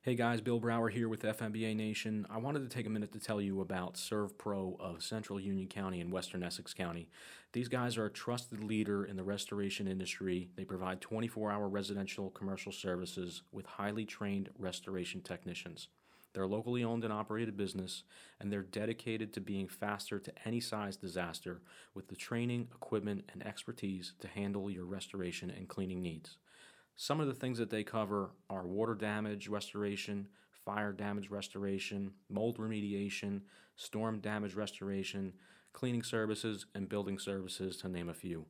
Hey 0.00 0.14
guys, 0.14 0.40
Bill 0.40 0.60
Brower 0.60 0.90
here 0.90 1.08
with 1.08 1.22
FMBA 1.22 1.74
Nation. 1.74 2.24
I 2.30 2.38
wanted 2.38 2.60
to 2.60 2.74
take 2.74 2.86
a 2.86 2.88
minute 2.88 3.10
to 3.14 3.18
tell 3.18 3.40
you 3.40 3.60
about 3.60 3.94
ServPro 3.94 4.78
of 4.80 5.02
Central 5.02 5.40
Union 5.40 5.66
County 5.66 6.00
and 6.00 6.12
Western 6.12 6.44
Essex 6.44 6.72
County. 6.72 7.08
These 7.52 7.66
guys 7.66 7.98
are 7.98 8.06
a 8.06 8.10
trusted 8.10 8.62
leader 8.62 9.04
in 9.04 9.16
the 9.16 9.24
restoration 9.24 9.88
industry. 9.88 10.50
They 10.54 10.64
provide 10.64 11.00
24 11.00 11.50
hour 11.50 11.68
residential 11.68 12.30
commercial 12.30 12.70
services 12.70 13.42
with 13.50 13.66
highly 13.66 14.04
trained 14.04 14.50
restoration 14.56 15.20
technicians. 15.20 15.88
They're 16.32 16.44
a 16.44 16.46
locally 16.46 16.84
owned 16.84 17.02
and 17.02 17.12
operated 17.12 17.56
business, 17.56 18.04
and 18.38 18.52
they're 18.52 18.62
dedicated 18.62 19.32
to 19.32 19.40
being 19.40 19.66
faster 19.66 20.20
to 20.20 20.32
any 20.44 20.60
size 20.60 20.96
disaster 20.96 21.60
with 21.94 22.06
the 22.06 22.14
training, 22.14 22.68
equipment, 22.72 23.28
and 23.32 23.44
expertise 23.44 24.12
to 24.20 24.28
handle 24.28 24.70
your 24.70 24.84
restoration 24.84 25.50
and 25.50 25.66
cleaning 25.66 26.00
needs. 26.00 26.38
Some 27.00 27.20
of 27.20 27.28
the 27.28 27.32
things 27.32 27.58
that 27.58 27.70
they 27.70 27.84
cover 27.84 28.32
are 28.50 28.66
water 28.66 28.96
damage 28.96 29.46
restoration, 29.46 30.26
fire 30.64 30.90
damage 30.92 31.30
restoration, 31.30 32.10
mold 32.28 32.58
remediation, 32.58 33.42
storm 33.76 34.18
damage 34.18 34.56
restoration, 34.56 35.34
cleaning 35.72 36.02
services, 36.02 36.66
and 36.74 36.88
building 36.88 37.20
services, 37.20 37.76
to 37.76 37.88
name 37.88 38.08
a 38.08 38.14
few. 38.14 38.46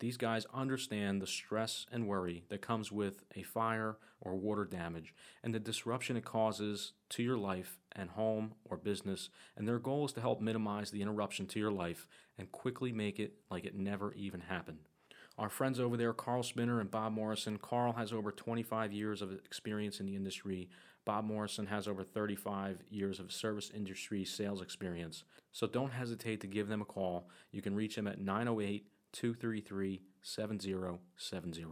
These 0.00 0.16
guys 0.16 0.46
understand 0.54 1.20
the 1.20 1.26
stress 1.26 1.84
and 1.92 2.08
worry 2.08 2.44
that 2.48 2.62
comes 2.62 2.90
with 2.90 3.22
a 3.36 3.42
fire 3.42 3.98
or 4.18 4.34
water 4.34 4.64
damage 4.64 5.14
and 5.42 5.54
the 5.54 5.60
disruption 5.60 6.16
it 6.16 6.24
causes 6.24 6.94
to 7.10 7.22
your 7.22 7.36
life 7.36 7.76
and 7.92 8.08
home 8.08 8.54
or 8.64 8.78
business. 8.78 9.28
And 9.58 9.68
their 9.68 9.78
goal 9.78 10.06
is 10.06 10.14
to 10.14 10.22
help 10.22 10.40
minimize 10.40 10.90
the 10.90 11.02
interruption 11.02 11.44
to 11.48 11.60
your 11.60 11.70
life 11.70 12.06
and 12.38 12.50
quickly 12.50 12.92
make 12.92 13.20
it 13.20 13.34
like 13.50 13.66
it 13.66 13.76
never 13.76 14.14
even 14.14 14.40
happened. 14.40 14.78
Our 15.36 15.48
friends 15.48 15.80
over 15.80 15.96
there, 15.96 16.12
Carl 16.12 16.44
Spinner 16.44 16.80
and 16.80 16.90
Bob 16.90 17.12
Morrison. 17.12 17.58
Carl 17.58 17.94
has 17.94 18.12
over 18.12 18.30
25 18.30 18.92
years 18.92 19.20
of 19.20 19.32
experience 19.32 19.98
in 19.98 20.06
the 20.06 20.14
industry. 20.14 20.68
Bob 21.04 21.24
Morrison 21.24 21.66
has 21.66 21.88
over 21.88 22.04
35 22.04 22.82
years 22.88 23.18
of 23.18 23.32
service 23.32 23.70
industry 23.74 24.24
sales 24.24 24.62
experience. 24.62 25.24
So 25.52 25.66
don't 25.66 25.92
hesitate 25.92 26.40
to 26.42 26.46
give 26.46 26.68
them 26.68 26.82
a 26.82 26.86
call. 26.86 27.28
You 27.50 27.62
can 27.62 27.74
reach 27.74 27.96
them 27.96 28.06
at 28.06 28.20
908 28.20 28.86
233 29.12 30.02
7070. 30.22 31.64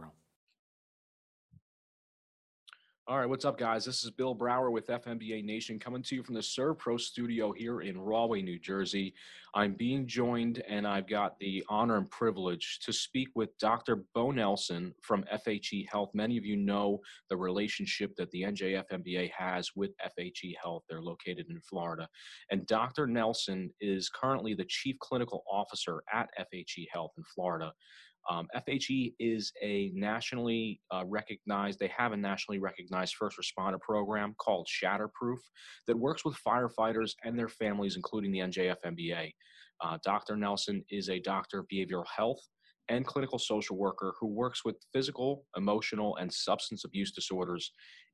All 3.05 3.19
right, 3.19 3.27
what's 3.27 3.43
up, 3.43 3.57
guys? 3.57 3.83
This 3.83 4.05
is 4.05 4.11
Bill 4.11 4.33
Brower 4.33 4.71
with 4.71 4.87
FMBA 4.87 5.43
Nation 5.43 5.77
coming 5.77 6.01
to 6.03 6.15
you 6.15 6.23
from 6.23 6.35
the 6.35 6.39
ServPro 6.39 6.97
studio 6.97 7.51
here 7.51 7.81
in 7.81 7.99
Rahway, 7.99 8.41
New 8.41 8.57
Jersey. 8.57 9.13
I'm 9.53 9.73
being 9.73 10.07
joined, 10.07 10.63
and 10.69 10.87
I've 10.87 11.09
got 11.09 11.37
the 11.39 11.65
honor 11.67 11.97
and 11.97 12.09
privilege 12.09 12.79
to 12.85 12.93
speak 12.93 13.27
with 13.35 13.57
Dr. 13.57 14.05
Beau 14.15 14.31
Nelson 14.31 14.95
from 15.01 15.25
FHE 15.25 15.85
Health. 15.91 16.11
Many 16.13 16.37
of 16.37 16.45
you 16.45 16.55
know 16.55 17.01
the 17.29 17.35
relationship 17.35 18.15
that 18.15 18.31
the 18.31 18.43
NJFMBA 18.43 19.31
has 19.37 19.71
with 19.75 19.91
FHE 20.17 20.55
Health. 20.63 20.83
They're 20.87 21.01
located 21.01 21.47
in 21.49 21.59
Florida. 21.59 22.07
And 22.51 22.65
Dr. 22.67 23.05
Nelson 23.05 23.69
is 23.81 24.07
currently 24.07 24.53
the 24.53 24.63
Chief 24.69 24.97
Clinical 24.99 25.43
Officer 25.51 26.03
at 26.13 26.29
FHE 26.39 26.87
Health 26.89 27.11
in 27.17 27.25
Florida. 27.35 27.73
Um, 28.29 28.47
FHE 28.55 29.13
is 29.19 29.51
a 29.61 29.91
nationally 29.93 30.79
uh, 30.91 31.03
recognized, 31.05 31.79
they 31.79 31.91
have 31.95 32.13
a 32.13 32.17
nationally 32.17 32.59
recognized 32.59 33.15
first 33.15 33.37
responder 33.37 33.79
program 33.81 34.33
called 34.37 34.67
Shatterproof 34.67 35.39
that 35.87 35.97
works 35.97 36.23
with 36.23 36.37
firefighters 36.45 37.11
and 37.23 37.37
their 37.37 37.49
families, 37.49 37.95
including 37.95 38.31
the 38.31 38.39
NJFMBA. 38.39 39.31
Uh, 39.81 39.97
Dr. 40.03 40.37
Nelson 40.37 40.83
is 40.89 41.09
a 41.09 41.19
doctor 41.19 41.59
of 41.59 41.65
behavioral 41.73 42.05
health 42.15 42.39
and 42.89 43.05
clinical 43.05 43.39
social 43.39 43.77
worker 43.77 44.13
who 44.19 44.27
works 44.27 44.63
with 44.63 44.75
physical, 44.93 45.45
emotional, 45.57 46.15
and 46.17 46.31
substance 46.31 46.85
abuse 46.85 47.11
disorders 47.11 47.71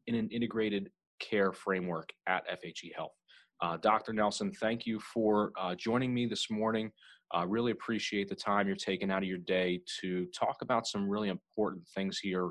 in 0.08 0.16
an 0.16 0.30
integrated 0.32 0.90
care 1.20 1.52
framework 1.52 2.10
at 2.28 2.44
FHE 2.50 2.96
Health. 2.96 3.14
Uh, 3.62 3.78
Dr. 3.78 4.14
Nelson, 4.14 4.52
thank 4.54 4.86
you 4.86 5.00
for 5.14 5.52
uh, 5.60 5.76
joining 5.76 6.14
me 6.14 6.26
this 6.26 6.50
morning. 6.50 6.92
I 7.32 7.44
uh, 7.44 7.46
really 7.46 7.72
appreciate 7.72 8.28
the 8.28 8.36
time 8.36 8.68
you're 8.68 8.76
taking 8.76 9.12
out 9.12 9.22
of 9.22 9.30
your 9.30 9.38
day 9.38 9.82
to 10.02 10.26
talk 10.28 10.58
about 10.62 10.88
some 10.88 11.08
really 11.08 11.30
important 11.30 11.88
things 11.94 12.18
here 12.18 12.50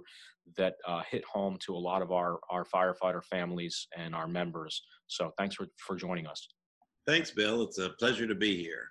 that 0.57 0.75
uh, 0.87 1.03
hit 1.11 1.25
home 1.25 1.59
to 1.67 1.75
a 1.75 1.79
lot 1.79 2.01
of 2.01 2.13
our, 2.13 2.39
our 2.49 2.65
firefighter 2.65 3.23
families 3.25 3.89
and 3.97 4.15
our 4.15 4.29
members. 4.29 4.83
So 5.09 5.33
thanks 5.37 5.57
for, 5.57 5.67
for 5.79 5.97
joining 5.97 6.27
us. 6.27 6.49
Thanks, 7.07 7.31
Bill. 7.31 7.63
It's 7.63 7.79
a 7.79 7.91
pleasure 7.91 8.27
to 8.27 8.35
be 8.35 8.57
here. 8.63 8.89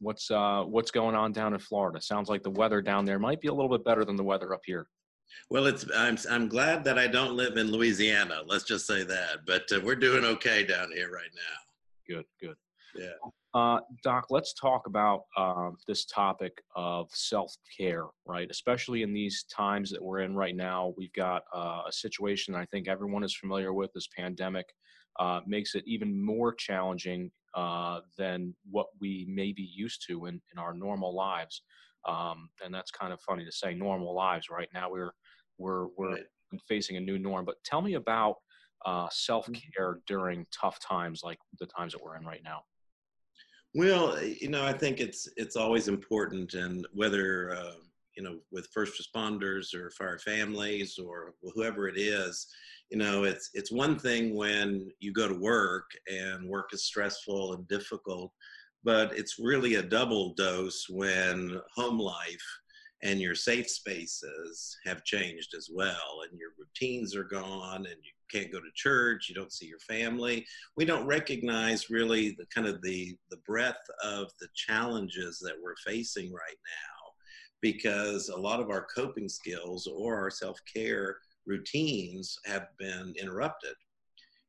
What's 0.00 0.30
uh, 0.32 0.64
what's 0.64 0.90
going 0.90 1.14
on 1.14 1.30
down 1.30 1.54
in 1.54 1.60
Florida? 1.60 2.00
Sounds 2.00 2.28
like 2.28 2.42
the 2.42 2.50
weather 2.50 2.82
down 2.82 3.04
there 3.04 3.20
might 3.20 3.40
be 3.40 3.46
a 3.46 3.54
little 3.54 3.70
bit 3.70 3.84
better 3.84 4.04
than 4.04 4.16
the 4.16 4.24
weather 4.24 4.52
up 4.52 4.62
here. 4.66 4.88
Well, 5.48 5.66
it's 5.66 5.86
I'm 5.94 6.18
I'm 6.28 6.48
glad 6.48 6.82
that 6.84 6.98
I 6.98 7.06
don't 7.06 7.36
live 7.36 7.56
in 7.56 7.70
Louisiana. 7.70 8.42
Let's 8.44 8.64
just 8.64 8.86
say 8.86 9.04
that. 9.04 9.46
But 9.46 9.70
uh, 9.72 9.80
we're 9.82 9.94
doing 9.94 10.24
okay 10.24 10.64
down 10.66 10.90
here 10.92 11.12
right 11.12 11.30
now. 11.34 12.16
Good, 12.16 12.24
good. 12.40 12.56
Yeah. 12.94 13.08
Uh, 13.54 13.80
Doc, 14.02 14.26
let's 14.30 14.54
talk 14.54 14.86
about 14.86 15.24
uh, 15.36 15.70
this 15.86 16.06
topic 16.06 16.62
of 16.74 17.08
self 17.12 17.54
care, 17.76 18.06
right? 18.26 18.50
Especially 18.50 19.02
in 19.02 19.12
these 19.12 19.44
times 19.44 19.90
that 19.90 20.02
we're 20.02 20.20
in 20.20 20.34
right 20.34 20.56
now. 20.56 20.94
We've 20.96 21.12
got 21.12 21.42
uh, 21.54 21.82
a 21.86 21.92
situation 21.92 22.54
I 22.54 22.64
think 22.66 22.88
everyone 22.88 23.24
is 23.24 23.36
familiar 23.36 23.72
with 23.72 23.92
this 23.92 24.08
pandemic. 24.16 24.66
Uh, 25.18 25.40
makes 25.46 25.74
it 25.74 25.84
even 25.86 26.24
more 26.24 26.54
challenging 26.54 27.30
uh, 27.54 28.00
than 28.16 28.54
what 28.70 28.86
we 28.98 29.26
may 29.28 29.52
be 29.52 29.70
used 29.74 30.02
to 30.08 30.24
in, 30.24 30.40
in 30.52 30.58
our 30.58 30.72
normal 30.72 31.14
lives. 31.14 31.62
Um, 32.08 32.48
and 32.64 32.74
that's 32.74 32.90
kind 32.90 33.12
of 33.12 33.20
funny 33.20 33.44
to 33.44 33.52
say 33.52 33.74
normal 33.74 34.14
lives 34.14 34.48
right 34.48 34.68
now. 34.72 34.90
We're, 34.90 35.12
we're, 35.58 35.88
we're 35.98 36.16
facing 36.66 36.96
a 36.96 37.00
new 37.00 37.18
norm. 37.18 37.44
But 37.44 37.62
tell 37.62 37.82
me 37.82 37.94
about 37.94 38.36
uh, 38.86 39.08
self 39.10 39.48
care 39.76 40.00
during 40.06 40.46
tough 40.50 40.78
times 40.80 41.22
like 41.22 41.38
the 41.60 41.66
times 41.66 41.92
that 41.92 42.02
we're 42.02 42.16
in 42.16 42.24
right 42.24 42.42
now. 42.42 42.62
Well, 43.74 44.16
eh, 44.16 44.34
you 44.40 44.48
know, 44.48 44.64
I 44.64 44.72
think 44.72 45.00
it's 45.00 45.28
it's 45.36 45.56
always 45.56 45.88
important, 45.88 46.54
and 46.54 46.86
whether 46.92 47.54
uh, 47.54 47.74
you 48.16 48.22
know 48.22 48.38
with 48.50 48.68
first 48.72 49.00
responders 49.00 49.74
or 49.74 49.90
fire 49.92 50.18
families 50.18 50.98
or 50.98 51.34
whoever 51.54 51.88
it 51.88 51.98
is, 51.98 52.46
you 52.90 52.98
know, 52.98 53.24
it's 53.24 53.50
it's 53.54 53.72
one 53.72 53.98
thing 53.98 54.34
when 54.36 54.90
you 55.00 55.12
go 55.12 55.28
to 55.28 55.34
work 55.34 55.90
and 56.06 56.48
work 56.48 56.70
is 56.72 56.84
stressful 56.84 57.54
and 57.54 57.66
difficult, 57.68 58.32
but 58.84 59.16
it's 59.16 59.38
really 59.38 59.76
a 59.76 59.82
double 59.82 60.34
dose 60.34 60.86
when 60.90 61.58
home 61.74 61.98
life 61.98 62.44
and 63.02 63.20
your 63.20 63.34
safe 63.34 63.68
spaces 63.68 64.76
have 64.86 65.04
changed 65.04 65.54
as 65.56 65.68
well 65.72 66.20
and 66.28 66.38
your 66.38 66.50
routines 66.58 67.16
are 67.16 67.24
gone 67.24 67.86
and 67.86 67.96
you 68.02 68.12
can't 68.30 68.52
go 68.52 68.60
to 68.60 68.70
church 68.74 69.28
you 69.28 69.34
don't 69.34 69.52
see 69.52 69.66
your 69.66 69.80
family. 69.80 70.46
We 70.76 70.84
don't 70.84 71.06
recognize 71.06 71.90
really 71.90 72.30
the 72.30 72.46
kind 72.54 72.66
of 72.66 72.80
the 72.82 73.16
the 73.30 73.38
breadth 73.46 73.86
of 74.02 74.30
the 74.40 74.48
challenges 74.54 75.38
that 75.44 75.56
we're 75.62 75.76
facing 75.84 76.32
right 76.32 76.58
now 76.64 77.02
because 77.60 78.28
a 78.28 78.36
lot 78.36 78.60
of 78.60 78.70
our 78.70 78.86
coping 78.94 79.28
skills 79.28 79.86
or 79.86 80.16
our 80.16 80.30
self-care 80.30 81.16
routines 81.46 82.36
have 82.44 82.66
been 82.78 83.14
interrupted. 83.18 83.74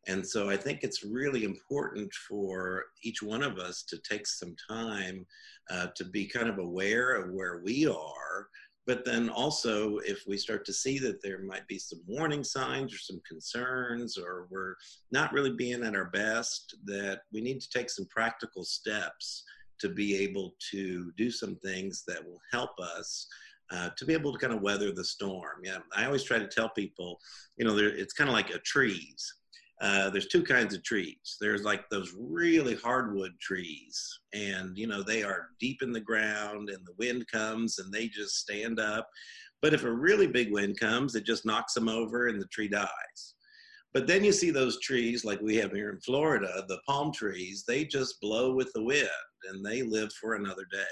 And 0.08 0.26
so 0.26 0.50
I 0.50 0.58
think 0.58 0.80
it's 0.82 1.04
really 1.04 1.46
important 1.46 2.12
for 2.28 2.86
each 3.04 3.22
one 3.22 3.42
of 3.42 3.58
us 3.58 3.84
to 3.84 3.98
take 4.00 4.28
some 4.28 4.56
time 4.70 5.26
uh, 5.70 5.88
to 5.96 6.06
be 6.06 6.26
kind 6.26 6.50
of 6.50 6.60
aware 6.60 7.16
of 7.16 7.32
where 7.32 7.62
we 7.64 7.88
are. 7.88 8.48
But 8.86 9.06
then 9.06 9.30
also, 9.30 10.00
if 10.00 10.24
we 10.28 10.38
start 10.38 10.66
to 10.66 10.74
see 10.74 11.00
that 11.00 11.22
there 11.22 11.42
might 11.44 11.66
be 11.68 11.80
some 11.80 12.02
warning 12.06 12.44
signs 12.44 12.94
or 12.94 12.98
some 12.98 13.22
concerns, 13.28 14.18
or 14.18 14.48
we're 14.50 14.76
not 15.12 15.32
really 15.32 15.52
being 15.52 15.84
at 15.84 15.96
our 15.96 16.10
best, 16.10 16.76
that 16.86 17.22
we 17.32 17.40
need 17.40 17.62
to 17.62 17.70
take 17.70 17.90
some 17.90 18.06
practical 18.08 18.66
steps 18.66 19.44
to 19.80 19.88
be 19.88 20.18
able 20.18 20.56
to 20.72 21.12
do 21.16 21.32
some 21.32 21.56
things 21.58 22.04
that 22.08 22.24
will 22.26 22.42
help 22.52 22.72
us 22.80 23.28
uh, 23.72 23.90
to 23.98 24.06
be 24.06 24.14
able 24.14 24.34
to 24.34 24.38
kind 24.38 24.54
of 24.54 24.62
weather 24.62 24.92
the 24.92 25.04
storm. 25.04 25.62
Yeah, 25.64 25.80
I 25.96 26.06
always 26.06 26.24
try 26.24 26.40
to 26.40 26.48
tell 26.48 26.70
people, 26.70 27.20
you 27.58 27.66
know, 27.66 27.78
it's 27.78 28.14
kind 28.14 28.30
of 28.30 28.34
like 28.34 28.50
a 28.50 28.60
trees 28.60 29.34
uh, 29.84 30.10
there's 30.10 30.28
two 30.28 30.44
kinds 30.44 30.74
of 30.74 30.82
trees. 30.82 31.36
There's 31.42 31.64
like 31.64 31.90
those 31.90 32.16
really 32.18 32.76
hardwood 32.76 33.34
trees, 33.42 34.20
and 34.34 34.78
you 34.78 34.88
know 34.88 35.04
they 35.04 35.24
are 35.24 35.50
deep 35.60 35.82
in 35.82 35.92
the 35.92 36.00
ground, 36.00 36.70
and 36.70 36.86
the 36.86 36.96
wind 36.98 37.28
comes 37.28 37.80
and 37.80 37.94
they 37.94 38.08
just 38.08 38.40
stand 38.40 38.80
up. 38.80 39.10
But 39.62 39.74
if 39.74 39.84
a 39.84 39.92
really 39.92 40.28
big 40.28 40.54
wind 40.54 40.80
comes, 40.80 41.16
it 41.16 41.26
just 41.26 41.46
knocks 41.46 41.74
them 41.74 41.90
over 41.90 42.28
and 42.28 42.42
the 42.42 42.48
tree 42.48 42.70
dies. 42.70 43.36
But 43.94 44.08
then 44.08 44.24
you 44.24 44.32
see 44.32 44.52
those 44.52 44.80
trees 44.80 45.24
like 45.24 45.40
we 45.42 45.56
have 45.58 45.72
here 45.72 45.90
in 45.90 46.00
Florida, 46.00 46.66
the 46.68 46.80
palm 46.88 47.14
trees, 47.14 47.64
they 47.68 47.86
just 47.86 48.20
blow 48.20 48.54
with 48.54 48.72
the 48.74 48.84
wind 48.84 49.08
and 49.50 49.66
they 49.66 49.84
live 49.84 50.12
for 50.14 50.36
another 50.36 50.66
day. 50.72 50.84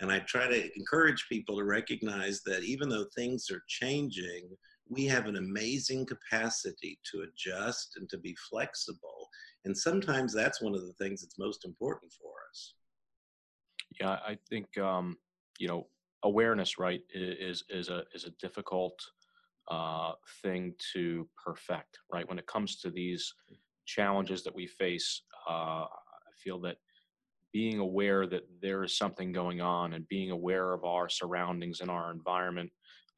And 0.00 0.10
I 0.10 0.20
try 0.20 0.48
to 0.48 0.76
encourage 0.76 1.26
people 1.28 1.56
to 1.56 1.64
recognize 1.64 2.42
that 2.46 2.64
even 2.64 2.88
though 2.88 3.06
things 3.14 3.50
are 3.50 3.62
changing, 3.68 4.48
we 4.90 5.06
have 5.06 5.26
an 5.26 5.36
amazing 5.36 6.04
capacity 6.04 6.98
to 7.10 7.22
adjust 7.22 7.92
and 7.96 8.10
to 8.10 8.18
be 8.18 8.36
flexible. 8.50 9.28
And 9.64 9.76
sometimes 9.76 10.34
that's 10.34 10.60
one 10.60 10.74
of 10.74 10.82
the 10.82 10.92
things 10.94 11.22
that's 11.22 11.38
most 11.38 11.64
important 11.64 12.12
for 12.12 12.32
us. 12.50 12.74
Yeah, 14.00 14.18
I 14.26 14.36
think 14.48 14.76
um, 14.78 15.16
you 15.58 15.68
know 15.68 15.86
awareness, 16.24 16.78
right, 16.78 17.00
is 17.14 17.64
is 17.70 17.88
a 17.88 18.04
is 18.14 18.24
a 18.24 18.30
difficult 18.40 18.98
uh, 19.70 20.12
thing 20.42 20.74
to 20.92 21.28
perfect, 21.42 21.98
right? 22.12 22.28
When 22.28 22.38
it 22.38 22.46
comes 22.46 22.76
to 22.80 22.90
these 22.90 23.32
challenges 23.86 24.42
that 24.44 24.54
we 24.54 24.66
face, 24.66 25.22
uh, 25.48 25.84
I 25.84 26.32
feel 26.42 26.60
that 26.60 26.76
being 27.52 27.78
aware 27.78 28.26
that 28.26 28.42
there 28.62 28.84
is 28.84 28.96
something 28.96 29.32
going 29.32 29.60
on 29.60 29.94
and 29.94 30.06
being 30.08 30.30
aware 30.30 30.72
of 30.72 30.84
our 30.84 31.08
surroundings 31.08 31.80
and 31.80 31.90
our 31.90 32.12
environment 32.12 32.70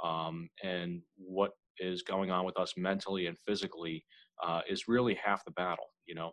um, 0.03 0.49
and 0.63 1.03
what 1.17 1.53
is 1.83 2.03
going 2.03 2.31
on 2.31 2.45
with 2.45 2.59
us 2.59 2.75
mentally 2.77 3.27
and 3.27 3.37
physically 3.47 4.05
uh, 4.47 4.61
is 4.69 4.89
really 4.89 5.19
half 5.23 5.45
the 5.45 5.51
battle, 5.53 5.87
you 6.07 6.15
know? 6.15 6.31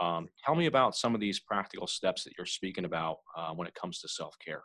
Um, 0.00 0.28
tell 0.44 0.54
me 0.54 0.66
about 0.66 0.96
some 0.96 1.14
of 1.14 1.20
these 1.20 1.40
practical 1.40 1.86
steps 1.86 2.24
that 2.24 2.32
you're 2.36 2.46
speaking 2.46 2.84
about 2.84 3.16
uh, 3.36 3.52
when 3.52 3.66
it 3.66 3.74
comes 3.74 4.00
to 4.00 4.08
self 4.08 4.36
care. 4.44 4.62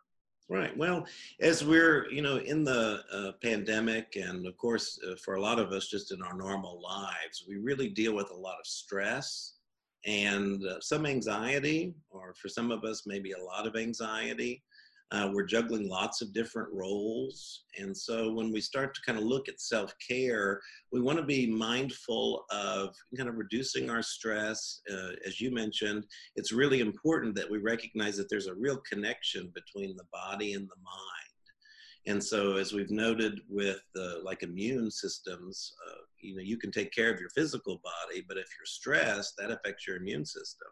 Right. 0.49 0.75
Well, 0.77 1.07
as 1.39 1.63
we're 1.63 2.09
you 2.11 2.21
know 2.21 2.37
in 2.37 2.63
the 2.63 3.01
uh, 3.11 3.31
pandemic, 3.41 4.15
and 4.15 4.45
of 4.45 4.57
course 4.57 4.99
uh, 5.09 5.15
for 5.23 5.35
a 5.35 5.41
lot 5.41 5.57
of 5.57 5.71
us, 5.71 5.87
just 5.87 6.11
in 6.11 6.21
our 6.21 6.35
normal 6.35 6.81
lives, 6.81 7.45
we 7.47 7.57
really 7.57 7.89
deal 7.89 8.13
with 8.13 8.29
a 8.29 8.35
lot 8.35 8.59
of 8.59 8.67
stress 8.67 9.53
and 10.05 10.61
uh, 10.65 10.79
some 10.81 11.05
anxiety, 11.05 11.93
or 12.09 12.33
for 12.33 12.49
some 12.49 12.71
of 12.71 12.83
us, 12.83 13.03
maybe 13.07 13.31
a 13.31 13.43
lot 13.43 13.65
of 13.65 13.75
anxiety. 13.77 14.61
Uh, 15.13 15.29
we're 15.31 15.45
juggling 15.45 15.87
lots 15.87 16.23
of 16.23 16.33
different 16.33 16.67
roles. 16.73 17.65
And 17.79 17.95
so 17.95 18.33
when 18.33 18.51
we 18.51 18.59
start 18.59 18.95
to 18.95 19.01
kind 19.05 19.19
of 19.19 19.23
look 19.23 19.47
at 19.47 19.61
self 19.61 19.93
care, 20.05 20.59
we 20.91 21.01
want 21.01 21.19
to 21.19 21.25
be 21.25 21.45
mindful 21.45 22.45
of 22.49 22.95
kind 23.15 23.29
of 23.29 23.35
reducing 23.35 23.91
our 23.91 24.01
stress. 24.01 24.81
Uh, 24.91 25.11
as 25.25 25.39
you 25.39 25.53
mentioned, 25.53 26.05
it's 26.35 26.51
really 26.51 26.79
important 26.79 27.35
that 27.35 27.49
we 27.49 27.59
recognize 27.59 28.17
that 28.17 28.27
there's 28.27 28.47
a 28.47 28.55
real 28.55 28.77
connection 28.89 29.53
between 29.53 29.95
the 29.95 30.05
body 30.11 30.53
and 30.53 30.63
the 30.63 30.81
mind. 30.83 31.33
And 32.05 32.21
so, 32.21 32.57
as 32.57 32.73
we've 32.73 32.91
noted 32.91 33.39
with 33.47 33.81
uh, 33.95 34.23
like 34.23 34.41
immune 34.41 34.89
systems, 34.89 35.73
uh, 35.87 36.01
you 36.23 36.35
know, 36.35 36.41
you 36.41 36.57
can 36.57 36.71
take 36.71 36.91
care 36.91 37.13
of 37.13 37.19
your 37.19 37.29
physical 37.29 37.81
body, 37.83 38.23
but 38.27 38.37
if 38.37 38.47
you're 38.57 38.65
stressed, 38.65 39.35
that 39.37 39.51
affects 39.51 39.87
your 39.87 39.97
immune 39.97 40.25
system. 40.25 40.69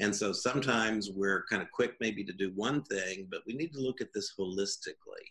And 0.00 0.14
so 0.14 0.32
sometimes 0.32 1.10
we're 1.14 1.44
kind 1.50 1.62
of 1.62 1.70
quick 1.70 1.94
maybe 2.00 2.24
to 2.24 2.32
do 2.32 2.52
one 2.54 2.82
thing, 2.84 3.28
but 3.30 3.42
we 3.46 3.54
need 3.54 3.72
to 3.74 3.80
look 3.80 4.00
at 4.00 4.12
this 4.14 4.32
holistically. 4.38 5.24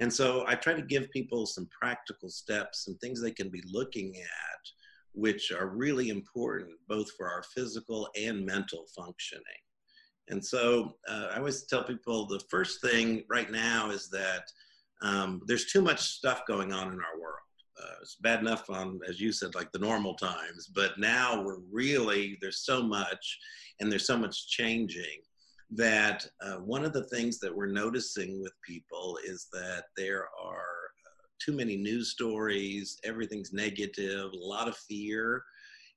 And 0.00 0.12
so 0.12 0.44
I 0.46 0.54
try 0.54 0.74
to 0.74 0.82
give 0.82 1.10
people 1.10 1.46
some 1.46 1.68
practical 1.70 2.28
steps, 2.28 2.84
some 2.84 2.96
things 2.98 3.20
they 3.20 3.32
can 3.32 3.48
be 3.48 3.62
looking 3.72 4.14
at, 4.16 4.60
which 5.12 5.50
are 5.52 5.68
really 5.68 6.10
important 6.10 6.70
both 6.88 7.10
for 7.16 7.28
our 7.28 7.42
physical 7.54 8.08
and 8.16 8.44
mental 8.44 8.86
functioning. 8.94 9.42
And 10.28 10.44
so 10.44 10.96
uh, 11.08 11.28
I 11.32 11.38
always 11.38 11.64
tell 11.64 11.84
people 11.84 12.26
the 12.26 12.42
first 12.50 12.80
thing 12.80 13.24
right 13.28 13.50
now 13.50 13.90
is 13.90 14.08
that 14.10 14.42
um, 15.00 15.40
there's 15.46 15.72
too 15.72 15.80
much 15.80 16.00
stuff 16.00 16.42
going 16.46 16.72
on 16.72 16.88
in 16.88 16.98
our 16.98 17.20
world. 17.20 17.47
Uh, 17.80 17.94
it's 18.02 18.16
bad 18.16 18.40
enough 18.40 18.68
on, 18.70 18.98
as 19.08 19.20
you 19.20 19.32
said, 19.32 19.54
like 19.54 19.70
the 19.72 19.78
normal 19.78 20.14
times, 20.14 20.68
but 20.74 20.98
now 20.98 21.42
we're 21.42 21.60
really, 21.70 22.36
there's 22.40 22.64
so 22.64 22.82
much 22.82 23.38
and 23.80 23.90
there's 23.90 24.06
so 24.06 24.18
much 24.18 24.48
changing 24.48 25.20
that 25.70 26.26
uh, 26.40 26.56
one 26.56 26.84
of 26.84 26.92
the 26.92 27.04
things 27.04 27.38
that 27.38 27.54
we're 27.54 27.66
noticing 27.66 28.40
with 28.42 28.52
people 28.66 29.18
is 29.24 29.48
that 29.52 29.84
there 29.96 30.28
are 30.42 30.90
uh, 31.06 31.26
too 31.44 31.52
many 31.52 31.76
news 31.76 32.10
stories, 32.10 32.98
everything's 33.04 33.52
negative, 33.52 34.30
a 34.32 34.46
lot 34.46 34.66
of 34.66 34.76
fear. 34.76 35.42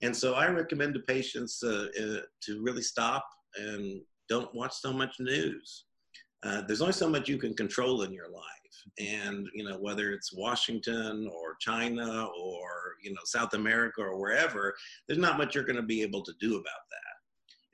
And 0.01 0.15
so 0.15 0.33
I 0.33 0.47
recommend 0.47 0.93
to 0.95 0.99
patients 1.01 1.63
uh, 1.63 1.87
uh 1.99 2.21
to 2.45 2.61
really 2.61 2.81
stop 2.81 3.25
and 3.57 4.01
don't 4.29 4.53
watch 4.53 4.73
so 4.73 4.91
much 4.91 5.15
news. 5.19 5.85
Uh, 6.43 6.61
there's 6.67 6.81
only 6.81 6.93
so 6.93 7.09
much 7.09 7.29
you 7.29 7.37
can 7.37 7.53
control 7.53 8.01
in 8.01 8.11
your 8.11 8.29
life 8.29 8.43
and 8.99 9.47
you 9.53 9.63
know 9.63 9.77
whether 9.77 10.11
it's 10.11 10.33
washington 10.33 11.29
or 11.31 11.55
china 11.59 12.25
or 12.41 12.95
you 13.03 13.11
know 13.11 13.19
south 13.25 13.53
america 13.53 14.01
or 14.01 14.19
wherever 14.19 14.73
there's 15.07 15.19
not 15.19 15.37
much 15.37 15.53
you're 15.53 15.63
going 15.63 15.75
to 15.75 15.83
be 15.83 16.01
able 16.01 16.23
to 16.23 16.33
do 16.39 16.53
about 16.53 16.63
that 16.89 17.11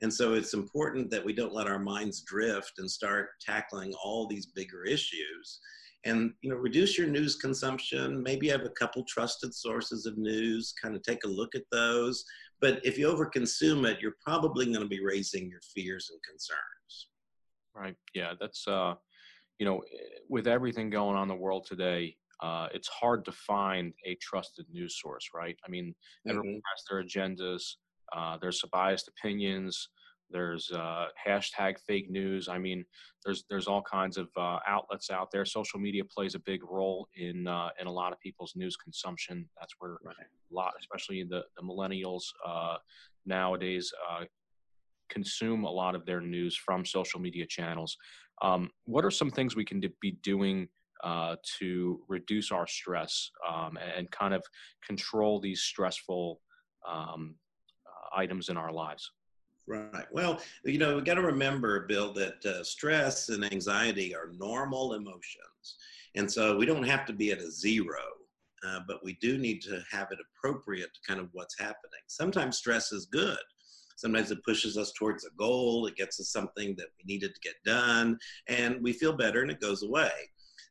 and 0.00 0.12
so 0.12 0.34
it's 0.34 0.54
important 0.54 1.10
that 1.10 1.24
we 1.24 1.32
don't 1.32 1.54
let 1.54 1.66
our 1.66 1.78
minds 1.78 2.22
drift 2.22 2.74
and 2.78 2.88
start 2.88 3.30
tackling 3.40 3.92
all 3.94 4.26
these 4.26 4.46
bigger 4.46 4.84
issues. 4.84 5.60
And 6.04 6.32
you 6.40 6.50
know, 6.50 6.56
reduce 6.56 6.96
your 6.96 7.08
news 7.08 7.36
consumption. 7.36 8.22
Maybe 8.22 8.48
have 8.48 8.64
a 8.64 8.70
couple 8.70 9.04
trusted 9.04 9.52
sources 9.52 10.06
of 10.06 10.16
news. 10.16 10.72
Kind 10.80 10.94
of 10.94 11.02
take 11.02 11.24
a 11.24 11.28
look 11.28 11.56
at 11.56 11.64
those. 11.72 12.24
But 12.60 12.80
if 12.84 12.96
you 12.96 13.08
overconsume 13.08 13.86
it, 13.88 13.98
you're 14.00 14.16
probably 14.24 14.66
going 14.66 14.80
to 14.80 14.86
be 14.86 15.04
raising 15.04 15.50
your 15.50 15.60
fears 15.74 16.10
and 16.12 16.20
concerns. 16.22 16.77
Right. 17.74 17.96
Yeah. 18.14 18.32
That's 18.40 18.66
uh, 18.66 18.94
you 19.58 19.66
know, 19.66 19.82
with 20.28 20.46
everything 20.46 20.90
going 20.90 21.16
on 21.16 21.22
in 21.22 21.28
the 21.28 21.34
world 21.34 21.66
today, 21.66 22.16
uh, 22.40 22.68
it's 22.72 22.88
hard 22.88 23.24
to 23.24 23.32
find 23.32 23.92
a 24.06 24.14
trusted 24.16 24.66
news 24.70 25.00
source, 25.00 25.30
right? 25.34 25.56
I 25.66 25.70
mean, 25.70 25.94
everyone 26.26 26.48
mm-hmm. 26.48 26.58
has 26.70 26.84
their 26.88 27.02
agendas. 27.02 27.74
Uh, 28.16 28.38
there's 28.40 28.62
biased 28.72 29.08
opinions. 29.08 29.88
There's 30.30 30.70
uh, 30.70 31.06
hashtag 31.26 31.78
fake 31.86 32.10
news. 32.10 32.48
I 32.48 32.58
mean, 32.58 32.84
there's 33.24 33.44
there's 33.48 33.66
all 33.66 33.82
kinds 33.82 34.18
of 34.18 34.28
uh, 34.36 34.58
outlets 34.66 35.10
out 35.10 35.30
there. 35.32 35.44
Social 35.44 35.80
media 35.80 36.04
plays 36.04 36.34
a 36.34 36.38
big 36.40 36.62
role 36.62 37.08
in 37.16 37.48
uh, 37.48 37.70
in 37.80 37.86
a 37.86 37.92
lot 37.92 38.12
of 38.12 38.20
people's 38.20 38.52
news 38.54 38.76
consumption. 38.76 39.48
That's 39.58 39.74
where 39.78 39.96
right. 40.04 40.14
a 40.18 40.54
lot, 40.54 40.74
especially 40.78 41.24
the 41.24 41.44
the 41.56 41.62
millennials 41.62 42.24
uh, 42.46 42.76
nowadays, 43.24 43.90
uh, 44.10 44.24
consume 45.08 45.64
a 45.64 45.70
lot 45.70 45.94
of 45.94 46.04
their 46.06 46.20
news 46.20 46.56
from 46.56 46.84
social 46.84 47.20
media 47.20 47.46
channels. 47.46 47.96
Um, 48.42 48.70
what 48.84 49.04
are 49.04 49.10
some 49.10 49.30
things 49.30 49.56
we 49.56 49.64
can 49.64 49.82
be 50.00 50.12
doing 50.22 50.68
uh, 51.04 51.36
to 51.58 52.00
reduce 52.08 52.50
our 52.50 52.66
stress 52.66 53.30
um, 53.48 53.78
and, 53.96 54.10
kind 54.10 54.34
of 54.34 54.44
control 54.84 55.40
these 55.40 55.60
stressful 55.60 56.40
um, 56.88 57.36
items 58.16 58.48
in 58.48 58.56
our 58.56 58.72
lives. 58.72 59.12
Right. 59.66 60.06
Well, 60.10 60.40
you 60.64 60.78
know, 60.78 60.96
we 60.96 61.02
got 61.02 61.14
to 61.14 61.22
remember, 61.22 61.86
Bill, 61.86 62.12
that 62.14 62.44
uh, 62.44 62.64
stress 62.64 63.28
and 63.28 63.44
anxiety 63.52 64.14
are 64.14 64.32
normal 64.38 64.94
emotions. 64.94 65.76
And 66.16 66.30
so 66.30 66.56
we 66.56 66.64
don't 66.64 66.84
have 66.84 67.04
to 67.06 67.12
be 67.12 67.32
at 67.32 67.38
a 67.38 67.50
zero, 67.50 68.02
uh, 68.66 68.80
but 68.88 69.04
we 69.04 69.18
do 69.20 69.36
need 69.36 69.60
to 69.62 69.82
have 69.90 70.08
it 70.10 70.18
appropriate 70.18 70.90
to 70.94 71.00
kind 71.06 71.20
of 71.20 71.28
what's 71.32 71.58
happening. 71.58 72.00
Sometimes 72.06 72.56
stress 72.56 72.92
is 72.92 73.06
good. 73.06 73.38
Sometimes 73.98 74.30
it 74.30 74.44
pushes 74.44 74.78
us 74.78 74.92
towards 74.92 75.24
a 75.24 75.30
goal, 75.36 75.86
it 75.86 75.96
gets 75.96 76.20
us 76.20 76.30
something 76.30 76.74
that 76.76 76.86
we 76.96 77.12
needed 77.12 77.34
to 77.34 77.40
get 77.40 77.54
done, 77.64 78.18
and 78.48 78.82
we 78.82 78.92
feel 78.92 79.12
better 79.12 79.42
and 79.42 79.50
it 79.50 79.60
goes 79.60 79.82
away 79.82 80.10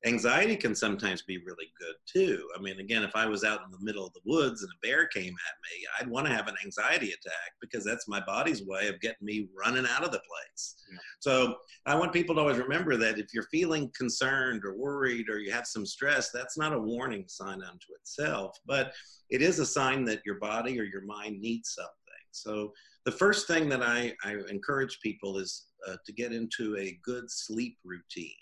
anxiety 0.05 0.55
can 0.55 0.75
sometimes 0.75 1.22
be 1.24 1.38
really 1.39 1.72
good 1.79 1.96
too. 2.05 2.48
I 2.55 2.62
mean, 2.62 2.79
again, 2.79 3.03
if 3.03 3.15
I 3.15 3.25
was 3.25 3.43
out 3.43 3.62
in 3.65 3.72
the 3.72 3.84
middle 3.84 4.05
of 4.05 4.13
the 4.13 4.22
woods 4.25 4.62
and 4.62 4.72
a 4.72 4.88
bear 4.88 5.07
came 5.07 5.34
at 5.34 5.34
me, 5.34 5.86
I'd 6.00 6.10
want 6.10 6.27
to 6.27 6.34
have 6.34 6.48
an 6.48 6.55
anxiety 6.63 7.07
attack 7.07 7.51
because 7.62 7.84
that's 7.84 8.07
my 8.07 8.22
body's 8.25 8.63
way 8.65 8.88
of 8.88 9.00
getting 9.01 9.25
me 9.25 9.48
running 9.57 9.86
out 9.89 10.03
of 10.03 10.12
the 10.12 10.19
place. 10.19 10.75
Yeah. 10.91 10.98
So 11.19 11.55
I 11.86 11.96
want 11.96 12.13
people 12.13 12.36
to 12.36 12.41
always 12.41 12.57
remember 12.57 12.96
that 12.98 13.17
if 13.17 13.34
you're 13.34 13.48
feeling 13.51 13.91
concerned 13.98 14.63
or 14.65 14.77
worried 14.77 15.29
or 15.29 15.39
you 15.39 15.51
have 15.51 15.67
some 15.67 15.86
stress, 15.86 16.31
that's 16.31 16.57
not 16.57 16.74
a 16.74 16.79
warning 16.79 17.25
sign 17.27 17.62
unto 17.63 17.93
itself, 18.00 18.57
but 18.65 18.93
it 19.29 19.41
is 19.41 19.60
a 19.60 19.65
sign 19.65 20.05
that 20.05 20.22
your 20.25 20.39
body 20.39 20.79
or 20.79 20.84
your 20.84 21.05
mind 21.05 21.41
needs 21.41 21.74
something. 21.74 21.93
So 22.31 22.72
the 23.07 23.11
first 23.13 23.47
thing 23.47 23.69
that 23.69 23.81
I, 23.81 24.13
I 24.25 24.35
encourage 24.49 24.99
people 24.99 25.37
is 25.37 25.67
uh, 25.87 25.95
to 26.05 26.11
get 26.11 26.33
into 26.33 26.75
a 26.75 26.99
good 27.05 27.31
sleep 27.31 27.77
routine. 27.85 28.35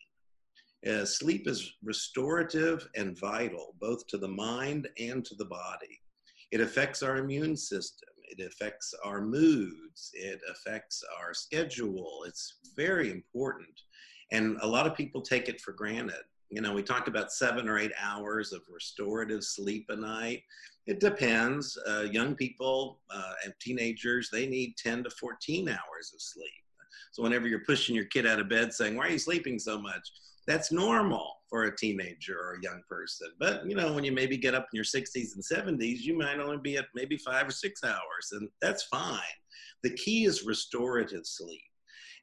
Uh, 0.90 1.06
sleep 1.06 1.48
is 1.48 1.72
restorative 1.84 2.90
and 2.96 3.16
vital, 3.20 3.76
both 3.80 4.08
to 4.08 4.18
the 4.18 4.28
mind 4.28 4.88
and 5.00 5.24
to 5.24 5.36
the 5.36 5.46
body. 5.46 6.02
It 6.52 6.62
affects 6.62 7.04
our 7.04 7.18
immune 7.18 7.56
system. 7.56 8.10
It 8.24 8.44
affects 8.44 8.92
our 9.04 9.22
moods. 9.22 10.10
It 10.16 10.42
affects 10.50 11.04
our 11.22 11.36
schedule. 11.36 12.24
It's 12.26 12.56
very 12.76 13.12
important. 13.12 13.80
And 14.32 14.58
a 14.64 14.68
lot 14.68 14.88
of 14.88 14.98
people 14.98 15.22
take 15.22 15.48
it 15.48 15.62
for 15.62 15.74
granted. 15.74 16.24
You 16.50 16.62
know, 16.62 16.74
we 16.74 16.82
talked 16.82 17.08
about 17.08 17.32
seven 17.32 17.70
or 17.70 17.78
eight 17.78 17.94
hours 18.02 18.52
of 18.52 18.62
restorative 18.74 19.44
sleep 19.44 19.86
a 19.90 19.96
night. 19.96 20.42
It 20.88 21.00
depends. 21.00 21.78
Uh, 21.88 22.04
young 22.04 22.36
people 22.36 23.00
uh, 23.10 23.34
and 23.44 23.54
teenagers, 23.60 24.30
they 24.32 24.46
need 24.46 24.76
10 24.78 25.04
to 25.04 25.10
14 25.10 25.70
hours 25.70 26.12
of 26.14 26.22
sleep. 26.22 26.52
So 27.12 27.24
whenever 27.24 27.48
you're 27.48 27.64
pushing 27.66 27.96
your 27.96 28.06
kid 28.06 28.28
out 28.28 28.40
of 28.40 28.50
bed 28.50 28.74
saying, 28.74 28.96
Why 28.96 29.08
are 29.08 29.12
you 29.12 29.18
sleeping 29.18 29.58
so 29.58 29.80
much? 29.80 30.12
that's 30.48 30.72
normal 30.72 31.34
for 31.50 31.64
a 31.64 31.76
teenager 31.76 32.38
or 32.38 32.56
a 32.56 32.62
young 32.62 32.82
person. 32.90 33.30
But 33.40 33.66
you 33.66 33.76
know, 33.76 33.94
when 33.94 34.04
you 34.04 34.12
maybe 34.12 34.38
get 34.38 34.56
up 34.56 34.68
in 34.72 34.78
your 34.78 34.84
60s 34.84 35.36
and 35.36 35.44
70s, 35.44 36.00
you 36.00 36.18
might 36.18 36.40
only 36.40 36.58
be 36.58 36.78
at 36.78 36.86
maybe 36.94 37.18
five 37.18 37.48
or 37.48 37.52
six 37.52 37.84
hours, 37.84 38.32
and 38.32 38.50
that's 38.62 38.84
fine. 38.84 39.20
The 39.84 39.92
key 39.92 40.26
is 40.26 40.46
restorative 40.46 41.26
sleep. 41.26 41.62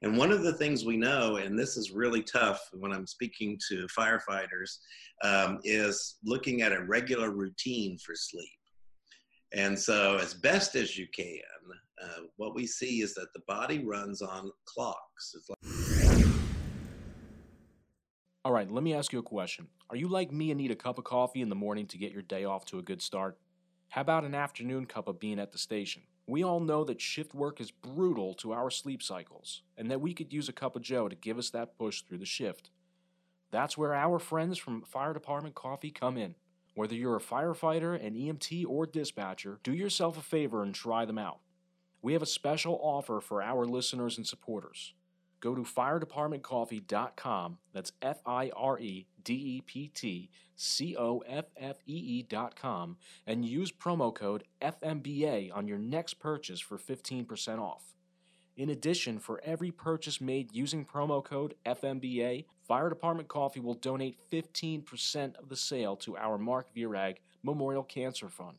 And 0.03 0.17
one 0.17 0.33
of 0.33 0.43
the 0.43 0.53
things 0.53 0.85
we 0.85 0.97
know, 0.97 1.37
and 1.37 1.57
this 1.57 1.77
is 1.77 1.93
really 1.93 2.23
tough 2.23 2.69
when 2.73 2.93
I'm 2.93 3.07
speaking 3.07 3.59
to 3.69 3.87
firefighters, 3.97 4.79
um, 5.23 5.61
is 5.63 6.17
looking 6.25 6.63
at 6.63 6.73
a 6.73 6.83
regular 6.83 7.31
routine 7.31 7.97
for 7.99 8.17
sleep. 8.17 8.51
And 9.55 9.79
so, 9.79 10.17
as 10.17 10.35
best 10.35 10.75
as 10.75 10.99
you 10.99 11.07
can, 11.15 11.39
uh, 12.03 12.23
what 12.37 12.55
we 12.55 12.67
see 12.67 13.01
is 13.01 13.15
that 13.15 13.33
the 13.33 13.43
body 13.47 13.85
runs 13.85 14.23
on 14.23 14.51
clocks. 14.65 15.37
Like 15.49 16.27
All 18.45 18.53
right, 18.53 18.69
let 18.69 18.83
me 18.83 18.95
ask 18.95 19.13
you 19.13 19.21
a 19.21 19.23
question. 19.23 19.69
Are 19.89 19.97
you 19.97 20.09
like 20.09 20.33
me 20.33 20.51
and 20.51 20.59
need 20.59 20.73
a 20.73 20.77
cup 20.77 20.99
of 20.99 21.05
coffee 21.05 21.43
in 21.43 21.49
the 21.49 21.55
morning 21.55 21.87
to 21.89 21.99
get 21.99 22.13
your 22.13 22.23
day 22.23 22.45
off 22.45 22.65
to 22.67 22.79
a 22.81 22.83
good 22.83 23.03
start? 23.03 23.39
How 23.91 24.01
about 24.01 24.25
an 24.25 24.35
afternoon 24.35 24.87
cup 24.87 25.07
of 25.07 25.21
bean 25.21 25.39
at 25.39 25.53
the 25.53 25.59
station? 25.59 26.03
We 26.27 26.45
all 26.45 26.61
know 26.61 26.85
that 26.85 27.01
shift 27.01 27.35
work 27.35 27.61
is 27.61 27.71
brutal 27.71 28.35
to 28.35 28.53
our 28.53 28.71
sleep 28.71 29.03
cycles, 29.03 29.63
and 29.77 29.91
that 29.91 30.01
we 30.01 30.15
could 30.15 30.33
use 30.33 30.49
a 30.49 30.53
cup 30.53 30.77
of 30.77 30.83
joe 30.83 31.09
to 31.09 31.17
give 31.17 31.39
us 31.39 31.51
that 31.51 31.77
push 31.77 32.03
through 32.03 32.19
the 32.19 32.25
shift. 32.25 32.71
That's 33.51 33.77
where 33.77 33.95
our 33.95 34.19
friends 34.19 34.57
from 34.57 34.83
Fire 34.83 35.13
Department 35.13 35.55
Coffee 35.55 35.91
come 35.91 36.17
in. 36.17 36.37
Whether 36.75 36.95
you're 36.95 37.17
a 37.17 37.21
firefighter, 37.21 37.95
an 37.95 38.15
EMT, 38.15 38.65
or 38.67 38.87
dispatcher, 38.87 39.59
do 39.63 39.75
yourself 39.75 40.17
a 40.17 40.23
favor 40.23 40.63
and 40.63 40.75
try 40.75 41.05
them 41.05 41.19
out. 41.19 41.41
We 42.01 42.15
have 42.15 42.23
a 42.23 42.27
special 42.27 42.81
offer 42.83 43.21
for 43.21 43.43
our 43.43 43.67
listeners 43.67 44.17
and 44.17 44.27
supporters. 44.27 44.95
Go 45.43 45.57
to 45.57 45.63
firedepartmentcoffee.com, 45.63 47.59
that's 47.75 47.93
F 48.01 48.21
I 48.25 48.53
R 48.55 48.79
E 48.79 49.07
D 49.25 49.35
E 49.35 49.61
P 49.67 49.89
T 49.89 50.31
C 50.55 50.97
O 50.97 51.19
F 51.27 51.47
F 51.57 51.79
E 51.85 52.21
E.com, 52.31 52.97
and 53.27 53.45
use 53.45 53.73
promo 53.73 54.15
code 54.15 54.45
FMBA 54.63 55.51
on 55.53 55.67
your 55.67 55.79
next 55.79 56.21
purchase 56.21 56.61
for 56.61 56.79
15% 56.79 57.59
off. 57.59 57.97
In 58.57 58.71
addition, 58.71 59.19
for 59.19 59.41
every 59.45 59.73
purchase 59.73 60.21
made 60.21 60.55
using 60.55 60.85
promo 60.85 61.25
code 61.25 61.55
FMBA, 61.67 62.45
Fire 62.69 62.89
Department 62.89 63.27
Coffee 63.27 63.61
will 63.61 63.75
donate 63.75 64.19
15% 64.31 65.37
of 65.37 65.49
the 65.49 65.57
sale 65.57 65.97
to 65.97 66.17
our 66.17 66.39
Mark 66.39 66.69
Virag 66.73 67.17
Memorial 67.43 67.83
Cancer 67.83 68.29
Fund. 68.29 68.59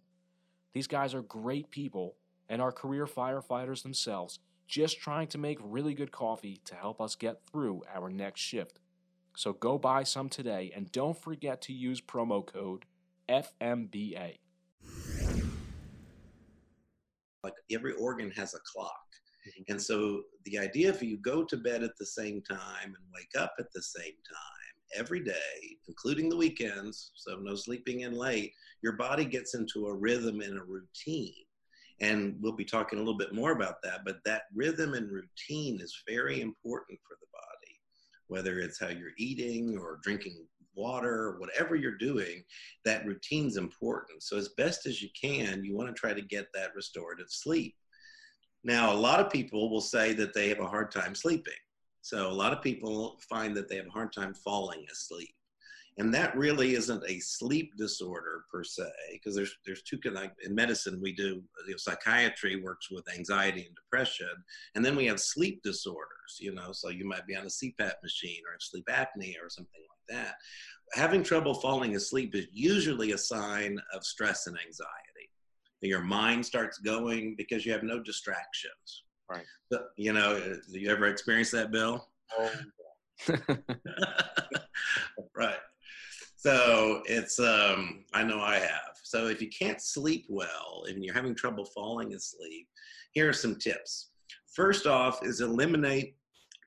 These 0.73 0.87
guys 0.87 1.13
are 1.13 1.21
great 1.21 1.71
people 1.71 2.15
and 2.49 2.61
are 2.61 2.73
career 2.73 3.05
firefighters 3.05 3.83
themselves, 3.83 4.39
just 4.73 4.99
trying 4.99 5.27
to 5.27 5.37
make 5.37 5.59
really 5.61 5.93
good 5.93 6.11
coffee 6.11 6.59
to 6.65 6.73
help 6.73 6.99
us 6.99 7.13
get 7.13 7.39
through 7.45 7.83
our 7.93 8.09
next 8.09 8.41
shift. 8.41 8.79
So 9.37 9.53
go 9.53 9.77
buy 9.77 10.01
some 10.03 10.29
today 10.29 10.73
and 10.75 10.91
don't 10.91 11.15
forget 11.15 11.61
to 11.63 11.73
use 11.73 12.01
promo 12.01 12.43
code 12.43 12.85
FMBA. 13.29 14.39
Like 17.43 17.53
every 17.71 17.93
organ 17.93 18.31
has 18.31 18.55
a 18.55 18.59
clock. 18.65 19.05
Mm-hmm. 19.47 19.73
And 19.73 19.79
so 19.79 20.23
the 20.45 20.57
idea 20.57 20.89
if 20.89 21.03
you 21.03 21.17
go 21.17 21.43
to 21.43 21.57
bed 21.57 21.83
at 21.83 21.95
the 21.99 22.05
same 22.07 22.41
time 22.41 22.57
and 22.85 22.95
wake 23.13 23.39
up 23.39 23.53
at 23.59 23.71
the 23.75 23.83
same 23.83 24.15
time 24.27 24.73
every 24.97 25.19
day, 25.19 25.77
including 25.87 26.29
the 26.29 26.37
weekends, 26.37 27.11
so 27.13 27.35
no 27.35 27.53
sleeping 27.53 28.01
in 28.01 28.13
late, 28.13 28.53
your 28.81 28.93
body 28.93 29.25
gets 29.25 29.53
into 29.53 29.85
a 29.85 29.93
rhythm 29.93 30.41
and 30.41 30.57
a 30.57 30.63
routine. 30.63 31.45
And 32.03 32.35
we'll 32.41 32.51
be 32.51 32.65
talking 32.65 32.99
a 32.99 33.01
little 33.01 33.17
bit 33.17 33.33
more 33.33 33.53
about 33.53 33.81
that, 33.83 34.01
but 34.03 34.17
that 34.25 34.43
rhythm 34.53 34.93
and 34.93 35.09
routine 35.09 35.79
is 35.79 36.03
very 36.05 36.41
important 36.41 36.99
for 37.07 37.15
the 37.21 37.27
body, 37.31 37.79
whether 38.27 38.59
it's 38.59 38.77
how 38.77 38.89
you're 38.89 39.13
eating 39.17 39.77
or 39.77 40.01
drinking 40.03 40.45
water, 40.75 41.37
whatever 41.39 41.75
you're 41.75 41.97
doing, 41.97 42.43
that 42.83 43.05
routine's 43.05 43.55
important. 43.55 44.21
So, 44.21 44.35
as 44.35 44.49
best 44.57 44.85
as 44.85 45.01
you 45.01 45.07
can, 45.19 45.63
you 45.63 45.77
want 45.77 45.87
to 45.87 45.99
try 45.99 46.13
to 46.13 46.21
get 46.21 46.47
that 46.53 46.75
restorative 46.75 47.29
sleep. 47.29 47.73
Now, 48.65 48.91
a 48.91 48.95
lot 48.95 49.21
of 49.21 49.31
people 49.31 49.69
will 49.69 49.81
say 49.81 50.11
that 50.13 50.33
they 50.33 50.49
have 50.49 50.59
a 50.59 50.67
hard 50.67 50.91
time 50.91 51.15
sleeping. 51.15 51.53
So, 52.01 52.29
a 52.29 52.33
lot 52.33 52.51
of 52.51 52.61
people 52.61 53.17
find 53.29 53.55
that 53.55 53.69
they 53.69 53.77
have 53.77 53.87
a 53.87 53.91
hard 53.91 54.11
time 54.11 54.33
falling 54.33 54.85
asleep. 54.91 55.33
And 55.97 56.13
that 56.13 56.35
really 56.35 56.73
isn't 56.73 57.03
a 57.07 57.19
sleep 57.19 57.73
disorder 57.77 58.45
per 58.51 58.63
se, 58.63 58.89
because 59.11 59.35
there's 59.35 59.55
there's 59.65 59.83
two 59.83 59.99
kind 59.99 60.31
in 60.43 60.55
medicine 60.55 60.99
we 61.01 61.13
do 61.13 61.43
you 61.67 61.71
know, 61.71 61.77
psychiatry 61.77 62.61
works 62.61 62.89
with 62.89 63.11
anxiety 63.13 63.65
and 63.65 63.75
depression, 63.75 64.33
and 64.75 64.83
then 64.83 64.95
we 64.95 65.05
have 65.05 65.19
sleep 65.19 65.61
disorders. 65.63 66.37
You 66.39 66.53
know, 66.53 66.71
so 66.71 66.89
you 66.89 67.05
might 67.05 67.27
be 67.27 67.35
on 67.35 67.43
a 67.43 67.47
CPAP 67.47 67.93
machine 68.01 68.41
or 68.47 68.57
sleep 68.59 68.85
apnea 68.89 69.35
or 69.43 69.49
something 69.49 69.81
like 69.81 70.17
that. 70.17 70.35
Having 70.93 71.23
trouble 71.23 71.53
falling 71.53 71.95
asleep 71.95 72.35
is 72.35 72.47
usually 72.51 73.11
a 73.11 73.17
sign 73.17 73.79
of 73.93 74.03
stress 74.03 74.47
and 74.47 74.57
anxiety 74.57 75.29
your 75.87 76.01
mind 76.01 76.45
starts 76.45 76.77
going 76.77 77.35
because 77.37 77.65
you 77.65 77.71
have 77.71 77.83
no 77.83 77.99
distractions. 77.99 79.03
Right. 79.29 79.45
So, 79.71 79.85
you 79.97 80.13
know, 80.13 80.41
you 80.69 80.89
ever 80.89 81.07
experience 81.07 81.51
that, 81.51 81.71
Bill? 81.71 82.07
Oh. 82.37 82.51
So 86.43 87.01
it's 87.05 87.39
um 87.39 88.03
I 88.13 88.21
know 88.23 88.41
I 88.41 88.55
have. 88.55 88.97
So 89.01 89.27
if 89.27 89.41
you 89.41 89.47
can't 89.47 89.81
sleep 89.81 90.25
well 90.27 90.83
and 90.89 91.01
you're 91.01 91.13
having 91.13 91.35
trouble 91.35 91.65
falling 91.65 92.13
asleep, 92.13 92.67
here 93.13 93.29
are 93.29 93.33
some 93.33 93.55
tips. 93.55 94.09
First 94.53 94.85
off 94.85 95.25
is 95.25 95.39
eliminate 95.39 96.17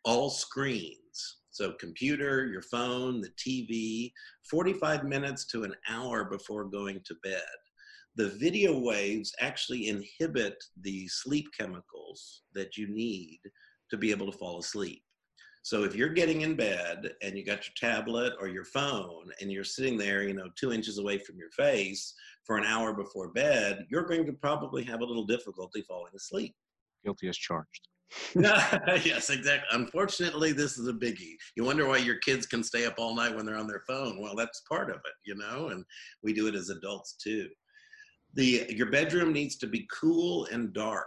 all 0.06 0.30
screens. 0.30 1.40
So 1.50 1.72
computer, 1.72 2.46
your 2.46 2.62
phone, 2.62 3.20
the 3.20 3.30
TV, 3.38 4.12
45 4.50 5.04
minutes 5.04 5.44
to 5.48 5.64
an 5.64 5.74
hour 5.90 6.24
before 6.24 6.64
going 6.64 7.00
to 7.04 7.14
bed 7.22 7.42
the 8.16 8.28
video 8.30 8.78
waves 8.78 9.30
actually 9.40 9.88
inhibit 9.88 10.56
the 10.80 11.06
sleep 11.08 11.46
chemicals 11.56 12.44
that 12.54 12.78
you 12.78 12.88
need 12.88 13.40
to 13.90 13.98
be 13.98 14.10
able 14.10 14.32
to 14.32 14.38
fall 14.38 14.58
asleep. 14.58 15.02
So 15.66 15.82
if 15.82 15.96
you're 15.96 16.10
getting 16.10 16.42
in 16.42 16.54
bed 16.54 17.10
and 17.22 17.36
you 17.36 17.44
got 17.44 17.66
your 17.66 17.74
tablet 17.76 18.34
or 18.38 18.46
your 18.46 18.62
phone 18.62 19.32
and 19.40 19.50
you're 19.50 19.64
sitting 19.64 19.98
there, 19.98 20.22
you 20.22 20.32
know, 20.32 20.48
two 20.54 20.72
inches 20.72 20.98
away 20.98 21.18
from 21.18 21.38
your 21.38 21.50
face 21.50 22.14
for 22.44 22.56
an 22.56 22.62
hour 22.64 22.92
before 22.92 23.32
bed, 23.32 23.84
you're 23.90 24.06
going 24.06 24.26
to 24.26 24.32
probably 24.32 24.84
have 24.84 25.00
a 25.00 25.04
little 25.04 25.26
difficulty 25.26 25.82
falling 25.82 26.12
asleep. 26.14 26.54
Guilty 27.04 27.28
as 27.28 27.36
charged. 27.36 27.88
yes, 28.36 29.28
exactly. 29.28 29.66
Unfortunately, 29.72 30.52
this 30.52 30.78
is 30.78 30.86
a 30.86 30.92
biggie. 30.92 31.34
You 31.56 31.64
wonder 31.64 31.88
why 31.88 31.96
your 31.96 32.18
kids 32.18 32.46
can 32.46 32.62
stay 32.62 32.86
up 32.86 32.94
all 32.96 33.16
night 33.16 33.34
when 33.34 33.44
they're 33.44 33.58
on 33.58 33.66
their 33.66 33.82
phone. 33.88 34.22
Well, 34.22 34.36
that's 34.36 34.62
part 34.68 34.88
of 34.88 34.98
it, 34.98 35.14
you 35.24 35.34
know, 35.34 35.70
and 35.70 35.84
we 36.22 36.32
do 36.32 36.46
it 36.46 36.54
as 36.54 36.70
adults 36.70 37.16
too 37.20 37.48
the 38.36 38.66
your 38.68 38.90
bedroom 38.90 39.32
needs 39.32 39.56
to 39.56 39.66
be 39.66 39.88
cool 39.90 40.46
and 40.52 40.72
dark 40.72 41.06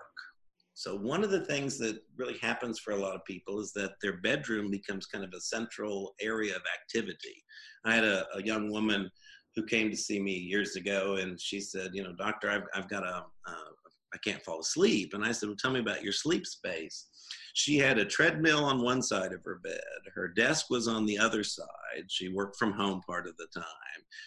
so 0.79 0.95
one 0.95 1.25
of 1.25 1.29
the 1.29 1.45
things 1.45 1.77
that 1.77 2.01
really 2.15 2.37
happens 2.37 2.79
for 2.79 2.91
a 2.91 2.97
lot 2.97 3.13
of 3.13 3.25
people 3.25 3.59
is 3.59 3.73
that 3.73 3.91
their 4.01 4.17
bedroom 4.17 4.71
becomes 4.71 5.05
kind 5.05 5.25
of 5.25 5.33
a 5.35 5.41
central 5.41 6.15
area 6.21 6.55
of 6.55 6.61
activity 6.81 7.43
i 7.85 7.93
had 7.93 8.03
a, 8.03 8.25
a 8.35 8.43
young 8.43 8.71
woman 8.71 9.09
who 9.55 9.65
came 9.65 9.89
to 9.89 9.97
see 9.97 10.19
me 10.19 10.31
years 10.31 10.75
ago 10.75 11.17
and 11.19 11.39
she 11.39 11.59
said 11.59 11.91
you 11.93 12.03
know 12.03 12.13
doctor 12.17 12.49
i've, 12.49 12.67
I've 12.73 12.89
got 12.89 13.03
a 13.03 13.25
uh, 13.47 13.71
I 14.11 14.17
can't 14.23 14.43
fall 14.43 14.61
asleep 14.61 15.13
and 15.13 15.23
i 15.23 15.31
said 15.31 15.49
well 15.49 15.55
tell 15.59 15.71
me 15.71 15.81
about 15.81 16.03
your 16.03 16.13
sleep 16.13 16.45
space 16.45 17.07
she 17.53 17.77
had 17.77 17.97
a 17.97 18.05
treadmill 18.05 18.63
on 18.63 18.81
one 18.81 19.01
side 19.01 19.33
of 19.33 19.43
her 19.43 19.59
bed. 19.61 19.81
Her 20.13 20.27
desk 20.27 20.69
was 20.69 20.87
on 20.87 21.05
the 21.05 21.17
other 21.17 21.43
side. 21.43 22.05
She 22.07 22.29
worked 22.29 22.57
from 22.57 22.71
home 22.71 23.01
part 23.05 23.27
of 23.27 23.35
the 23.37 23.47
time. 23.53 23.65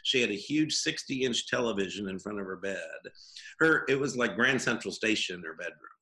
She 0.02 0.20
had 0.20 0.30
a 0.30 0.34
huge 0.34 0.74
60 0.74 1.24
inch 1.24 1.48
television 1.48 2.08
in 2.08 2.18
front 2.18 2.40
of 2.40 2.46
her 2.46 2.56
bed. 2.56 2.78
Her, 3.58 3.84
it 3.88 3.98
was 3.98 4.16
like 4.16 4.36
Grand 4.36 4.60
Central 4.60 4.92
Station 4.92 5.36
in 5.36 5.44
her 5.44 5.54
bedroom. 5.54 6.01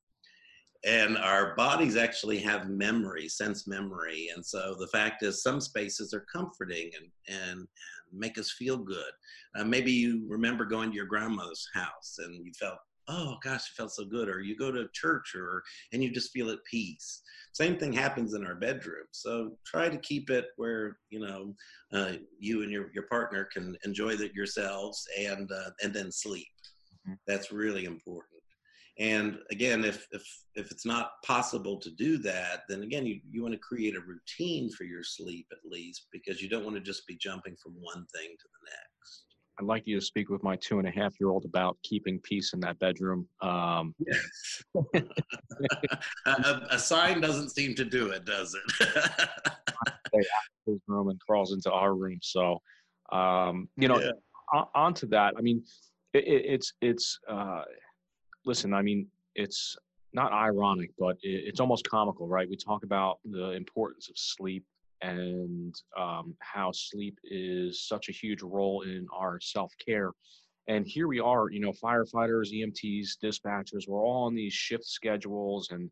And 0.84 1.18
our 1.18 1.54
bodies 1.56 1.96
actually 1.96 2.38
have 2.38 2.70
memory, 2.70 3.28
sense 3.28 3.66
memory. 3.66 4.30
And 4.34 4.44
so 4.44 4.74
the 4.78 4.86
fact 4.86 5.22
is, 5.22 5.42
some 5.42 5.60
spaces 5.60 6.14
are 6.14 6.24
comforting 6.32 6.90
and, 6.98 7.38
and, 7.38 7.68
make 8.12 8.38
us 8.38 8.50
feel 8.58 8.76
good. 8.76 9.12
Uh, 9.56 9.62
maybe 9.62 9.92
you 9.92 10.26
remember 10.28 10.64
going 10.64 10.90
to 10.90 10.96
your 10.96 11.06
grandmother's 11.06 11.64
house 11.72 12.16
and 12.18 12.44
you 12.44 12.50
felt 12.58 12.78
oh 13.10 13.36
gosh, 13.42 13.70
it 13.70 13.76
felt 13.76 13.92
so 13.92 14.04
good. 14.04 14.28
Or 14.28 14.40
you 14.40 14.56
go 14.56 14.70
to 14.70 14.88
church 14.92 15.34
or 15.34 15.62
and 15.92 16.02
you 16.02 16.10
just 16.10 16.32
feel 16.32 16.50
at 16.50 16.64
peace. 16.64 17.22
Same 17.52 17.76
thing 17.76 17.92
happens 17.92 18.34
in 18.34 18.46
our 18.46 18.54
bedroom. 18.54 19.06
So 19.10 19.52
try 19.66 19.88
to 19.88 19.98
keep 19.98 20.30
it 20.30 20.46
where 20.56 20.98
you 21.10 21.20
know 21.20 21.54
uh, 21.92 22.12
you 22.38 22.62
and 22.62 22.70
your, 22.70 22.90
your 22.94 23.04
partner 23.04 23.48
can 23.52 23.76
enjoy 23.84 24.10
it 24.10 24.34
yourselves 24.34 25.06
and 25.18 25.50
uh, 25.50 25.70
and 25.82 25.92
then 25.92 26.12
sleep. 26.12 26.48
Mm-hmm. 27.06 27.14
That's 27.26 27.52
really 27.52 27.84
important. 27.84 28.39
And 28.98 29.38
again, 29.50 29.84
if, 29.84 30.06
if 30.12 30.22
if 30.54 30.70
it's 30.70 30.84
not 30.84 31.12
possible 31.24 31.78
to 31.78 31.90
do 31.90 32.18
that, 32.18 32.62
then 32.68 32.82
again, 32.82 33.06
you, 33.06 33.20
you 33.30 33.42
want 33.42 33.54
to 33.54 33.60
create 33.60 33.96
a 33.96 34.00
routine 34.00 34.70
for 34.70 34.84
your 34.84 35.02
sleep 35.02 35.46
at 35.52 35.58
least, 35.70 36.08
because 36.12 36.42
you 36.42 36.48
don't 36.48 36.64
want 36.64 36.76
to 36.76 36.82
just 36.82 37.06
be 37.06 37.16
jumping 37.16 37.56
from 37.62 37.72
one 37.80 38.04
thing 38.14 38.28
to 38.38 38.48
the 38.48 38.70
next. 38.70 39.24
I'd 39.60 39.66
like 39.66 39.86
you 39.86 40.00
to 40.00 40.04
speak 40.04 40.30
with 40.30 40.42
my 40.42 40.56
two 40.56 40.78
and 40.78 40.88
a 40.88 40.90
half 40.90 41.20
year 41.20 41.28
old 41.28 41.44
about 41.44 41.76
keeping 41.82 42.18
peace 42.20 42.52
in 42.54 42.60
that 42.60 42.78
bedroom. 42.78 43.26
Um, 43.42 43.94
yes. 44.06 44.62
a, 46.26 46.60
a, 46.70 46.78
sign 46.78 47.20
doesn't 47.20 47.50
seem 47.50 47.74
to 47.74 47.84
do 47.84 48.08
it, 48.08 48.24
does 48.24 48.54
it? 48.54 49.28
his 50.66 50.78
room 50.86 51.10
and 51.10 51.20
crawls 51.20 51.52
into 51.52 51.70
our 51.70 51.94
room. 51.94 52.18
So, 52.22 52.62
um, 53.12 53.68
you 53.76 53.88
know, 53.88 54.00
yeah. 54.00 54.12
on, 54.54 54.66
onto 54.74 55.06
that, 55.08 55.34
I 55.36 55.42
mean, 55.42 55.62
it, 56.14 56.26
it, 56.26 56.42
it's, 56.46 56.72
it's, 56.80 57.18
uh, 57.28 57.62
listen, 58.50 58.74
I 58.74 58.82
mean, 58.82 59.06
it's 59.36 59.76
not 60.12 60.32
ironic, 60.32 60.90
but 60.98 61.16
it, 61.22 61.44
it's 61.46 61.60
almost 61.60 61.88
comical, 61.88 62.26
right? 62.26 62.50
We 62.50 62.56
talk 62.56 62.82
about 62.82 63.20
the 63.24 63.52
importance 63.52 64.08
of 64.08 64.18
sleep 64.18 64.64
and 65.02 65.72
um, 65.96 66.34
how 66.40 66.72
sleep 66.72 67.16
is 67.22 67.86
such 67.86 68.08
a 68.08 68.12
huge 68.12 68.42
role 68.42 68.82
in 68.82 69.06
our 69.14 69.38
self 69.40 69.72
care. 69.86 70.10
And 70.66 70.84
here 70.84 71.06
we 71.06 71.20
are, 71.20 71.48
you 71.48 71.60
know, 71.60 71.72
firefighters, 71.72 72.52
EMTs, 72.52 73.10
dispatchers, 73.22 73.86
we're 73.86 74.04
all 74.04 74.24
on 74.26 74.34
these 74.34 74.52
shift 74.52 74.84
schedules 74.84 75.70
and 75.70 75.88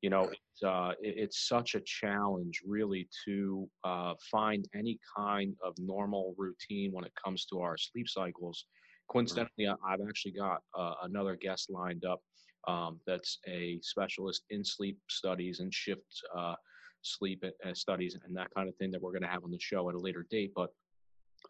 you 0.00 0.10
know, 0.10 0.30
it's, 0.30 0.62
uh, 0.64 0.92
it's 1.00 1.48
such 1.48 1.74
a 1.74 1.80
challenge 1.80 2.62
really 2.64 3.08
to 3.24 3.68
uh, 3.82 4.14
find 4.30 4.64
any 4.72 4.96
kind 5.16 5.56
of 5.64 5.74
normal 5.76 6.36
routine 6.38 6.92
when 6.92 7.04
it 7.04 7.12
comes 7.22 7.44
to 7.46 7.60
our 7.60 7.76
sleep 7.76 8.08
cycles. 8.08 8.64
Coincidentally, 9.08 9.68
I- 9.68 9.76
I've 9.86 10.00
actually 10.06 10.32
got 10.32 10.62
uh, 10.76 10.94
another 11.02 11.36
guest 11.36 11.70
lined 11.70 12.04
up 12.04 12.20
um, 12.66 13.00
that's 13.06 13.38
a 13.46 13.78
specialist 13.82 14.44
in 14.50 14.64
sleep 14.64 14.98
studies 15.08 15.60
and 15.60 15.72
shift 15.72 16.22
uh, 16.36 16.54
sleep 17.02 17.44
uh, 17.44 17.74
studies 17.74 18.18
and 18.24 18.36
that 18.36 18.48
kind 18.54 18.68
of 18.68 18.76
thing 18.76 18.90
that 18.90 19.00
we're 19.00 19.12
going 19.12 19.22
to 19.22 19.28
have 19.28 19.44
on 19.44 19.50
the 19.50 19.60
show 19.60 19.88
at 19.88 19.94
a 19.94 19.98
later 19.98 20.26
date. 20.30 20.52
But 20.54 20.70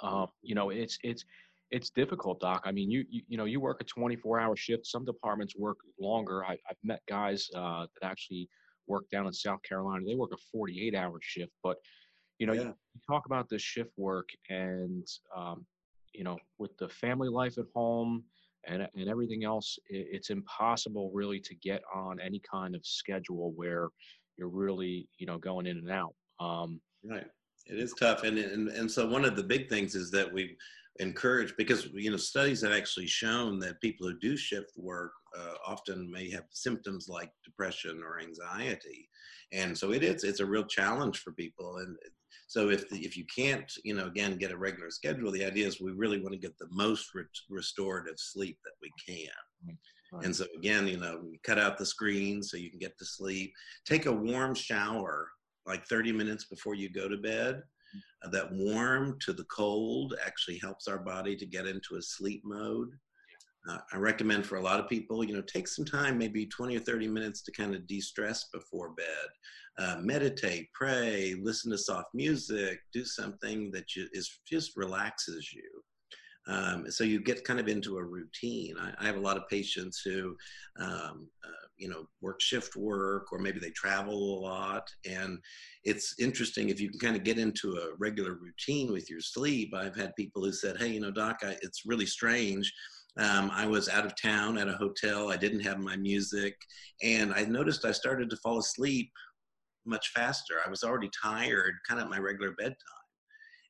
um, 0.01 0.29
you 0.43 0.55
know, 0.55 0.71
it's 0.71 0.99
it's 1.03 1.25
it's 1.71 1.91
difficult, 1.91 2.41
Doc. 2.41 2.63
I 2.65 2.73
mean, 2.73 2.91
you 2.91 3.05
you, 3.11 3.23
you 3.29 3.37
know, 3.37 3.45
you 3.45 3.61
work 3.61 3.81
a 3.81 3.85
24-hour 3.85 4.57
shift. 4.57 4.87
Some 4.87 5.05
departments 5.05 5.57
work 5.57 5.79
longer. 6.01 6.45
I, 6.45 6.51
have 6.67 6.77
met 6.83 7.01
guys 7.09 7.49
uh, 7.55 7.87
that 8.01 8.07
actually 8.07 8.49
work 8.87 9.05
down 9.11 9.27
in 9.27 9.33
South 9.33 9.63
Carolina. 9.63 10.05
They 10.07 10.15
work 10.15 10.33
a 10.33 10.57
48-hour 10.57 11.19
shift. 11.23 11.53
But 11.63 11.77
you 12.39 12.47
know, 12.47 12.53
yeah. 12.53 12.61
you, 12.61 12.67
you, 12.67 13.01
talk 13.09 13.27
about 13.27 13.49
the 13.49 13.59
shift 13.59 13.91
work, 13.97 14.29
and 14.49 15.07
um, 15.37 15.67
you 16.19 16.25
know, 16.25 16.37
with 16.59 16.77
the 16.79 16.89
family 16.89 17.29
life 17.29 17.57
at 17.59 17.65
home 17.75 18.25
and 18.67 18.87
and 18.97 19.09
everything 19.09 19.45
else, 19.45 19.79
it, 19.89 20.09
it's 20.11 20.31
impossible 20.31 21.13
really 21.15 21.39
to 21.41 21.55
get 21.55 21.81
on 21.95 22.21
any 22.21 22.41
kind 22.41 22.75
of 22.75 22.85
schedule 22.85 23.53
where 23.53 23.89
you're 24.37 24.49
really 24.49 25.09
you 25.19 25.27
know 25.27 25.39
going 25.39 25.67
in 25.67 25.79
and 25.79 25.91
out. 25.91 26.15
Um, 26.41 26.81
right. 27.09 27.27
It 27.67 27.79
is 27.79 27.95
tough, 27.95 28.25
and, 28.25 28.37
and 28.37 28.69
and 28.69 28.91
so 28.91 29.07
one 29.07 29.25
of 29.25 29.37
the 29.37 29.43
big 29.43 29.69
things 29.69 29.95
is 29.95 30.11
that 30.11 30.31
we 30.31 30.57
encourage 31.01 31.55
because 31.57 31.87
you 31.95 32.11
know 32.11 32.17
studies 32.17 32.63
have 32.63 32.73
actually 32.73 33.07
shown 33.07 33.61
that 33.61 33.81
people 33.81 34.09
who 34.09 34.19
do 34.19 34.37
shift 34.37 34.73
work 34.77 35.13
uh, 35.39 35.55
often 35.65 36.11
may 36.11 36.29
have 36.31 36.45
symptoms 36.51 37.07
like 37.09 37.31
depression 37.45 38.03
or 38.05 38.21
anxiety, 38.21 39.09
and 39.53 39.77
so 39.77 39.93
it 39.93 40.03
is 40.03 40.25
it's 40.25 40.41
a 40.41 40.47
real 40.47 40.65
challenge 40.65 41.19
for 41.19 41.33
people. 41.33 41.77
And 41.77 41.97
so 42.47 42.71
if 42.71 42.89
the, 42.89 42.99
if 43.05 43.17
you 43.17 43.25
can't 43.35 43.71
you 43.85 43.95
know 43.95 44.07
again 44.07 44.37
get 44.37 44.53
a 44.53 44.57
regular 44.57 44.91
schedule, 44.91 45.31
the 45.31 45.45
idea 45.45 45.67
is 45.67 45.81
we 45.81 45.93
really 45.93 46.21
want 46.21 46.33
to 46.33 46.39
get 46.39 46.57
the 46.59 46.69
most 46.71 47.15
re- 47.15 47.25
restorative 47.49 48.19
sleep 48.19 48.59
that 48.65 48.75
we 48.83 48.91
can. 49.05 49.29
Right. 50.13 50.25
And 50.25 50.35
so 50.35 50.47
again, 50.57 50.87
you 50.87 50.97
know, 50.97 51.23
cut 51.45 51.59
out 51.59 51.77
the 51.77 51.85
screen 51.85 52.43
so 52.43 52.57
you 52.57 52.71
can 52.71 52.79
get 52.79 52.97
to 52.99 53.05
sleep. 53.05 53.53
Take 53.87 54.07
a 54.07 54.13
warm 54.13 54.55
shower 54.55 55.29
like 55.67 55.85
30 55.87 56.13
minutes 56.13 56.45
before 56.45 56.75
you 56.75 56.91
go 56.91 57.09
to 57.09 57.17
bed. 57.19 57.63
Uh, 58.25 58.29
that 58.31 58.53
warm 58.53 59.17
to 59.21 59.33
the 59.33 59.45
cold 59.45 60.15
actually 60.25 60.59
helps 60.59 60.89
our 60.89 60.99
body 60.99 61.37
to 61.37 61.47
get 61.47 61.67
into 61.67 61.97
a 61.97 62.03
sleep 62.03 62.43
mode. 62.45 62.91
Uh, 63.69 63.79
I 63.93 63.97
recommend 63.97 64.47
for 64.47 64.57
a 64.57 64.63
lot 64.63 64.81
of 64.81 64.89
people, 64.89 65.23
you 65.23 65.35
know, 65.35 65.43
take 65.43 65.69
some 65.69 65.85
time, 65.85 66.17
maybe 66.17 66.47
20 66.47 66.77
or 66.77 66.81
30 66.81 67.09
minutes 67.09 67.43
to 67.43 67.53
kind 67.53 67.75
of 67.75 67.87
de 67.87 68.01
stress 68.01 68.47
before 68.53 68.91
bed. 68.91 69.07
Uh, 69.79 69.97
meditate, 70.01 70.69
pray, 70.73 71.37
listen 71.41 71.71
to 71.71 71.79
soft 71.79 72.09
music, 72.15 72.81
do 72.93 73.05
something 73.05 73.71
that 73.71 73.95
you, 73.95 74.09
is 74.13 74.41
just 74.49 74.77
relaxes 74.77 75.53
you. 75.53 75.83
Um, 76.49 76.91
so 76.91 77.05
you 77.05 77.21
get 77.21 77.45
kind 77.45 77.61
of 77.61 77.69
into 77.69 77.99
a 77.99 78.05
routine. 78.05 78.75
I, 78.81 78.93
I 78.99 79.05
have 79.05 79.17
a 79.17 79.21
lot 79.21 79.37
of 79.37 79.49
patients 79.49 80.01
who, 80.03 80.35
um, 80.81 81.29
uh, 81.45 81.67
you 81.77 81.89
know, 81.89 82.09
work 82.23 82.41
shift 82.41 82.75
work 82.75 83.33
or 83.33 83.39
maybe 83.39 83.61
they 83.61 83.71
travel 83.71 84.39
a 84.39 84.41
lot. 84.41 84.89
And 85.09 85.39
it's 85.85 86.15
interesting 86.19 86.71
if 86.71 86.81
you 86.81 86.89
can 86.91 86.99
kind 86.99 87.17
of 87.17 87.23
get 87.23 87.39
into 87.39 87.77
a 87.77 87.95
regular 87.99 88.33
routine 88.33 88.91
with 88.91 89.11
your 89.11 89.21
sleep. 89.21 89.75
I've 89.75 89.95
had 89.95 90.17
people 90.17 90.43
who 90.43 90.53
said, 90.53 90.79
hey, 90.79 90.89
you 90.89 91.01
know, 91.01 91.11
doc, 91.11 91.41
I, 91.43 91.57
it's 91.61 91.85
really 91.85 92.07
strange. 92.07 92.73
Um, 93.19 93.51
I 93.53 93.67
was 93.67 93.89
out 93.89 94.07
of 94.07 94.21
town 94.21 94.59
at 94.59 94.69
a 94.69 94.73
hotel. 94.73 95.31
I 95.31 95.37
didn't 95.37 95.61
have 95.61 95.79
my 95.79 95.97
music. 95.97 96.55
And 97.03 97.35
I 97.35 97.45
noticed 97.45 97.85
I 97.85 97.93
started 97.93 98.31
to 98.31 98.37
fall 98.37 98.59
asleep 98.59 99.11
much 99.85 100.09
faster. 100.15 100.55
I 100.65 100.71
was 100.71 100.85
already 100.85 101.11
tired, 101.21 101.75
kind 101.87 102.01
of 102.01 102.05
at 102.05 102.11
my 102.11 102.19
regular 102.19 102.53
bedtime. 102.53 102.77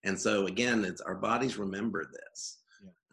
And 0.04 0.18
so 0.18 0.46
again, 0.46 0.84
it's 0.84 1.00
our 1.00 1.14
bodies 1.14 1.58
remember 1.58 2.04
this. 2.12 2.58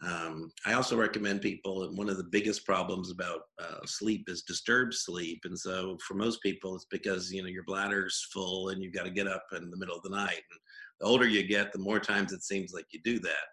Um, 0.06 0.50
I 0.66 0.74
also 0.74 0.96
recommend 0.96 1.40
people, 1.40 1.90
one 1.94 2.10
of 2.10 2.18
the 2.18 2.28
biggest 2.30 2.66
problems 2.66 3.10
about 3.10 3.40
uh, 3.58 3.78
sleep 3.86 4.28
is 4.28 4.42
disturbed 4.42 4.92
sleep. 4.92 5.40
And 5.44 5.58
so 5.58 5.96
for 6.06 6.14
most 6.14 6.42
people, 6.42 6.74
it's 6.74 6.86
because, 6.90 7.32
you 7.32 7.42
know, 7.42 7.48
your 7.48 7.64
bladder's 7.64 8.28
full 8.32 8.68
and 8.68 8.82
you've 8.82 8.92
got 8.92 9.04
to 9.04 9.10
get 9.10 9.26
up 9.26 9.44
in 9.52 9.70
the 9.70 9.76
middle 9.76 9.96
of 9.96 10.02
the 10.02 10.10
night. 10.10 10.42
And 10.50 10.60
the 11.00 11.06
older 11.06 11.26
you 11.26 11.44
get, 11.44 11.72
the 11.72 11.78
more 11.78 11.98
times 11.98 12.32
it 12.32 12.44
seems 12.44 12.72
like 12.74 12.84
you 12.90 13.00
do 13.04 13.18
that. 13.20 13.46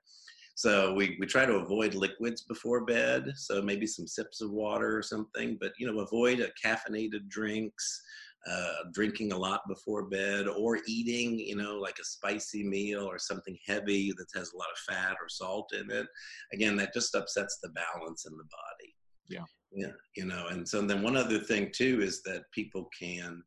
So 0.55 0.93
we, 0.93 1.17
we 1.19 1.25
try 1.25 1.45
to 1.45 1.55
avoid 1.55 1.95
liquids 1.95 2.43
before 2.43 2.85
bed. 2.85 3.33
So 3.35 3.61
maybe 3.61 3.87
some 3.87 4.07
sips 4.07 4.41
of 4.41 4.51
water 4.51 4.95
or 4.95 5.01
something, 5.01 5.57
but, 5.59 5.73
you 5.79 5.87
know, 5.87 5.99
avoid 5.99 6.39
a 6.39 6.51
caffeinated 6.63 7.27
drinks, 7.27 8.01
uh, 8.47 8.83
drinking 8.93 9.31
a 9.31 9.37
lot 9.37 9.61
before 9.67 10.03
bed 10.09 10.47
or 10.47 10.79
eating, 10.85 11.39
you 11.39 11.55
know, 11.55 11.79
like 11.79 11.97
a 11.99 12.05
spicy 12.05 12.63
meal 12.63 13.03
or 13.03 13.17
something 13.17 13.57
heavy 13.65 14.13
that 14.17 14.27
has 14.35 14.53
a 14.53 14.57
lot 14.57 14.67
of 14.71 14.93
fat 14.93 15.15
or 15.19 15.27
salt 15.27 15.73
in 15.73 15.89
it. 15.89 16.05
Again, 16.53 16.75
that 16.77 16.93
just 16.93 17.15
upsets 17.15 17.59
the 17.63 17.69
balance 17.69 18.25
in 18.25 18.37
the 18.37 18.43
body. 18.43 18.95
Yeah. 19.27 19.45
Yeah. 19.71 19.93
You 20.15 20.25
know, 20.25 20.47
and 20.49 20.67
so 20.67 20.81
then 20.81 21.01
one 21.01 21.17
other 21.17 21.39
thing 21.39 21.71
too 21.73 22.01
is 22.03 22.21
that 22.23 22.43
people 22.51 22.89
can, 22.97 23.41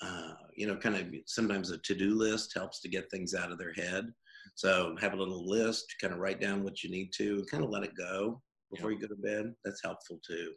uh, 0.00 0.34
you 0.54 0.66
know, 0.66 0.76
kind 0.76 0.94
of 0.94 1.06
sometimes 1.26 1.70
a 1.70 1.78
to 1.78 1.94
do 1.94 2.14
list 2.14 2.52
helps 2.54 2.80
to 2.82 2.88
get 2.88 3.10
things 3.10 3.34
out 3.34 3.50
of 3.50 3.58
their 3.58 3.72
head. 3.72 4.12
So 4.56 4.96
have 5.00 5.12
a 5.12 5.16
little 5.16 5.48
list, 5.48 5.94
kind 6.00 6.12
of 6.12 6.18
write 6.18 6.40
down 6.40 6.64
what 6.64 6.82
you 6.82 6.90
need 6.90 7.10
to, 7.18 7.34
and 7.36 7.50
kind 7.50 7.62
of 7.62 7.70
let 7.70 7.84
it 7.84 7.92
go 7.96 8.42
before 8.72 8.90
yeah. 8.90 8.96
you 8.96 9.08
go 9.08 9.14
to 9.14 9.20
bed. 9.22 9.54
That's 9.64 9.82
helpful 9.84 10.18
too 10.26 10.54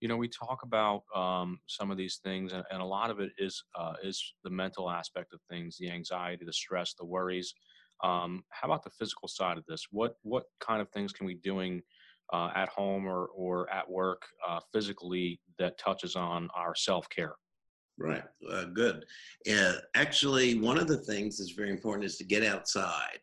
you 0.00 0.08
know 0.08 0.16
we 0.16 0.28
talk 0.28 0.62
about 0.62 1.02
um, 1.14 1.58
some 1.66 1.90
of 1.90 1.96
these 1.96 2.20
things 2.22 2.52
and, 2.52 2.64
and, 2.70 2.82
a 2.82 2.84
lot 2.84 3.10
of 3.10 3.20
it 3.20 3.30
is 3.38 3.62
uh, 3.78 3.94
is 4.02 4.34
the 4.44 4.50
mental 4.50 4.90
aspect 4.90 5.32
of 5.32 5.40
things 5.48 5.76
the 5.78 5.90
anxiety 5.90 6.44
the 6.44 6.52
stress 6.52 6.94
the 6.98 7.04
worries 7.04 7.54
um, 8.04 8.42
how 8.50 8.68
about 8.68 8.84
the 8.84 8.90
physical 8.90 9.28
side 9.28 9.56
of 9.56 9.64
this 9.66 9.86
what 9.90 10.14
what 10.22 10.44
kind 10.60 10.80
of 10.80 10.88
things 10.90 11.12
can 11.12 11.26
we 11.26 11.34
doing 11.34 11.80
uh, 12.32 12.50
at 12.54 12.68
home 12.68 13.06
or 13.06 13.28
or 13.34 13.70
at 13.72 13.88
work 13.88 14.22
uh, 14.46 14.60
physically 14.72 15.40
that 15.58 15.78
touches 15.78 16.16
on 16.16 16.48
our 16.54 16.74
self-care 16.74 17.34
right 17.98 18.24
uh, 18.50 18.64
good 18.64 19.04
actually 19.94 20.58
one 20.58 20.78
of 20.78 20.86
the 20.86 20.98
things 20.98 21.38
that's 21.38 21.52
very 21.52 21.70
important 21.70 22.04
is 22.04 22.16
to 22.16 22.24
get 22.24 22.44
outside 22.44 23.18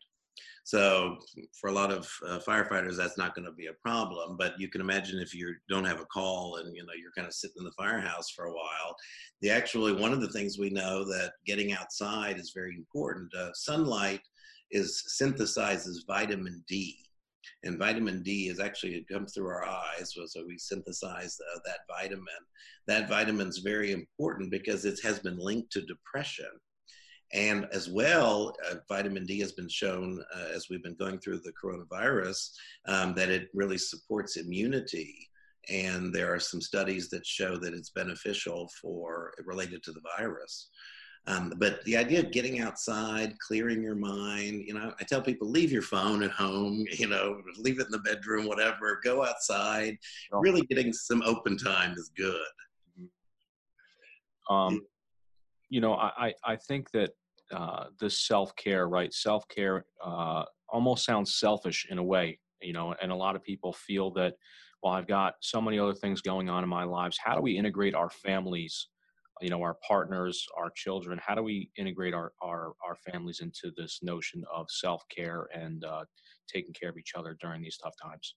so 0.64 1.18
for 1.60 1.68
a 1.68 1.72
lot 1.72 1.92
of 1.92 2.10
uh, 2.26 2.38
firefighters, 2.38 2.96
that's 2.96 3.18
not 3.18 3.34
going 3.34 3.44
to 3.44 3.52
be 3.52 3.66
a 3.66 3.74
problem. 3.74 4.36
But 4.38 4.58
you 4.58 4.68
can 4.68 4.80
imagine 4.80 5.20
if 5.20 5.34
you 5.34 5.54
don't 5.68 5.84
have 5.84 6.00
a 6.00 6.06
call 6.06 6.56
and 6.56 6.74
you 6.74 6.84
know 6.84 6.94
you're 6.98 7.12
kind 7.14 7.28
of 7.28 7.34
sitting 7.34 7.56
in 7.58 7.64
the 7.64 7.72
firehouse 7.72 8.30
for 8.30 8.46
a 8.46 8.52
while. 8.52 8.96
The 9.42 9.50
actually 9.50 9.92
one 9.92 10.14
of 10.14 10.22
the 10.22 10.30
things 10.30 10.58
we 10.58 10.70
know 10.70 11.04
that 11.04 11.32
getting 11.46 11.74
outside 11.74 12.38
is 12.38 12.52
very 12.54 12.74
important. 12.76 13.30
Uh, 13.34 13.50
sunlight 13.52 14.22
is 14.70 15.04
synthesizes 15.20 16.06
vitamin 16.06 16.64
D. 16.66 16.96
And 17.62 17.78
vitamin 17.78 18.22
D 18.22 18.48
is 18.48 18.60
actually 18.60 18.94
it 18.94 19.08
comes 19.08 19.32
through 19.32 19.48
our 19.48 19.64
eyes, 19.64 20.14
so 20.26 20.44
we 20.46 20.58
synthesize 20.58 21.38
uh, 21.40 21.58
that 21.64 21.80
vitamin. 21.88 22.24
That 22.86 23.08
vitamin 23.08 23.48
is 23.48 23.58
very 23.58 23.92
important 23.92 24.50
because 24.50 24.84
it 24.84 24.98
has 25.02 25.18
been 25.18 25.38
linked 25.38 25.72
to 25.72 25.82
depression. 25.82 26.50
And 27.32 27.66
as 27.72 27.88
well, 27.88 28.54
uh, 28.70 28.76
vitamin 28.88 29.26
D 29.26 29.40
has 29.40 29.52
been 29.52 29.68
shown 29.68 30.22
uh, 30.34 30.48
as 30.54 30.68
we've 30.68 30.82
been 30.82 30.94
going 30.94 31.18
through 31.18 31.38
the 31.38 31.52
coronavirus 31.52 32.50
um, 32.86 33.14
that 33.14 33.28
it 33.28 33.48
really 33.54 33.78
supports 33.78 34.36
immunity. 34.36 35.28
And 35.68 36.14
there 36.14 36.32
are 36.32 36.38
some 36.40 36.60
studies 36.60 37.08
that 37.08 37.26
show 37.26 37.56
that 37.56 37.74
it's 37.74 37.90
beneficial 37.90 38.70
for 38.80 39.32
related 39.44 39.82
to 39.84 39.92
the 39.92 40.02
virus. 40.16 40.68
Um, 41.26 41.54
but 41.56 41.82
the 41.84 41.96
idea 41.96 42.20
of 42.20 42.32
getting 42.32 42.60
outside, 42.60 43.38
clearing 43.38 43.82
your 43.82 43.94
mind, 43.94 44.64
you 44.66 44.74
know, 44.74 44.92
I 45.00 45.04
tell 45.04 45.22
people 45.22 45.48
leave 45.48 45.72
your 45.72 45.82
phone 45.82 46.22
at 46.22 46.30
home, 46.30 46.84
you 46.92 47.08
know, 47.08 47.40
leave 47.56 47.80
it 47.80 47.86
in 47.86 47.92
the 47.92 47.98
bedroom, 48.00 48.46
whatever, 48.46 49.00
go 49.02 49.24
outside. 49.24 49.96
Really 50.32 50.62
getting 50.62 50.92
some 50.92 51.22
open 51.22 51.56
time 51.56 51.92
is 51.92 52.10
good. 52.16 53.08
Um, 54.50 54.82
you 55.70 55.80
know, 55.80 55.94
I, 55.94 56.34
I 56.44 56.56
think 56.56 56.90
that 56.90 57.10
uh, 57.50 57.86
this 57.98 58.20
self 58.20 58.54
care, 58.56 58.88
right? 58.88 59.12
Self 59.12 59.48
care 59.48 59.86
uh, 60.04 60.44
almost 60.68 61.04
sounds 61.04 61.36
selfish 61.36 61.86
in 61.90 61.98
a 61.98 62.02
way, 62.02 62.38
you 62.60 62.72
know, 62.72 62.94
and 63.00 63.10
a 63.10 63.16
lot 63.16 63.36
of 63.36 63.42
people 63.42 63.72
feel 63.72 64.10
that, 64.12 64.34
well, 64.82 64.92
I've 64.92 65.06
got 65.06 65.34
so 65.40 65.60
many 65.60 65.78
other 65.78 65.94
things 65.94 66.20
going 66.20 66.50
on 66.50 66.62
in 66.62 66.68
my 66.68 66.84
lives. 66.84 67.18
How 67.22 67.34
do 67.34 67.40
we 67.40 67.56
integrate 67.56 67.94
our 67.94 68.10
families, 68.10 68.88
you 69.40 69.50
know, 69.50 69.62
our 69.62 69.76
partners, 69.86 70.46
our 70.56 70.70
children? 70.70 71.20
How 71.24 71.34
do 71.34 71.42
we 71.42 71.70
integrate 71.76 72.14
our 72.14 72.32
our, 72.42 72.74
our 72.86 72.96
families 73.10 73.40
into 73.40 73.72
this 73.76 74.00
notion 74.02 74.44
of 74.52 74.66
self 74.70 75.02
care 75.14 75.48
and 75.54 75.84
uh, 75.84 76.04
taking 76.52 76.74
care 76.74 76.90
of 76.90 76.98
each 76.98 77.12
other 77.16 77.36
during 77.40 77.62
these 77.62 77.76
tough 77.76 77.94
times? 78.02 78.34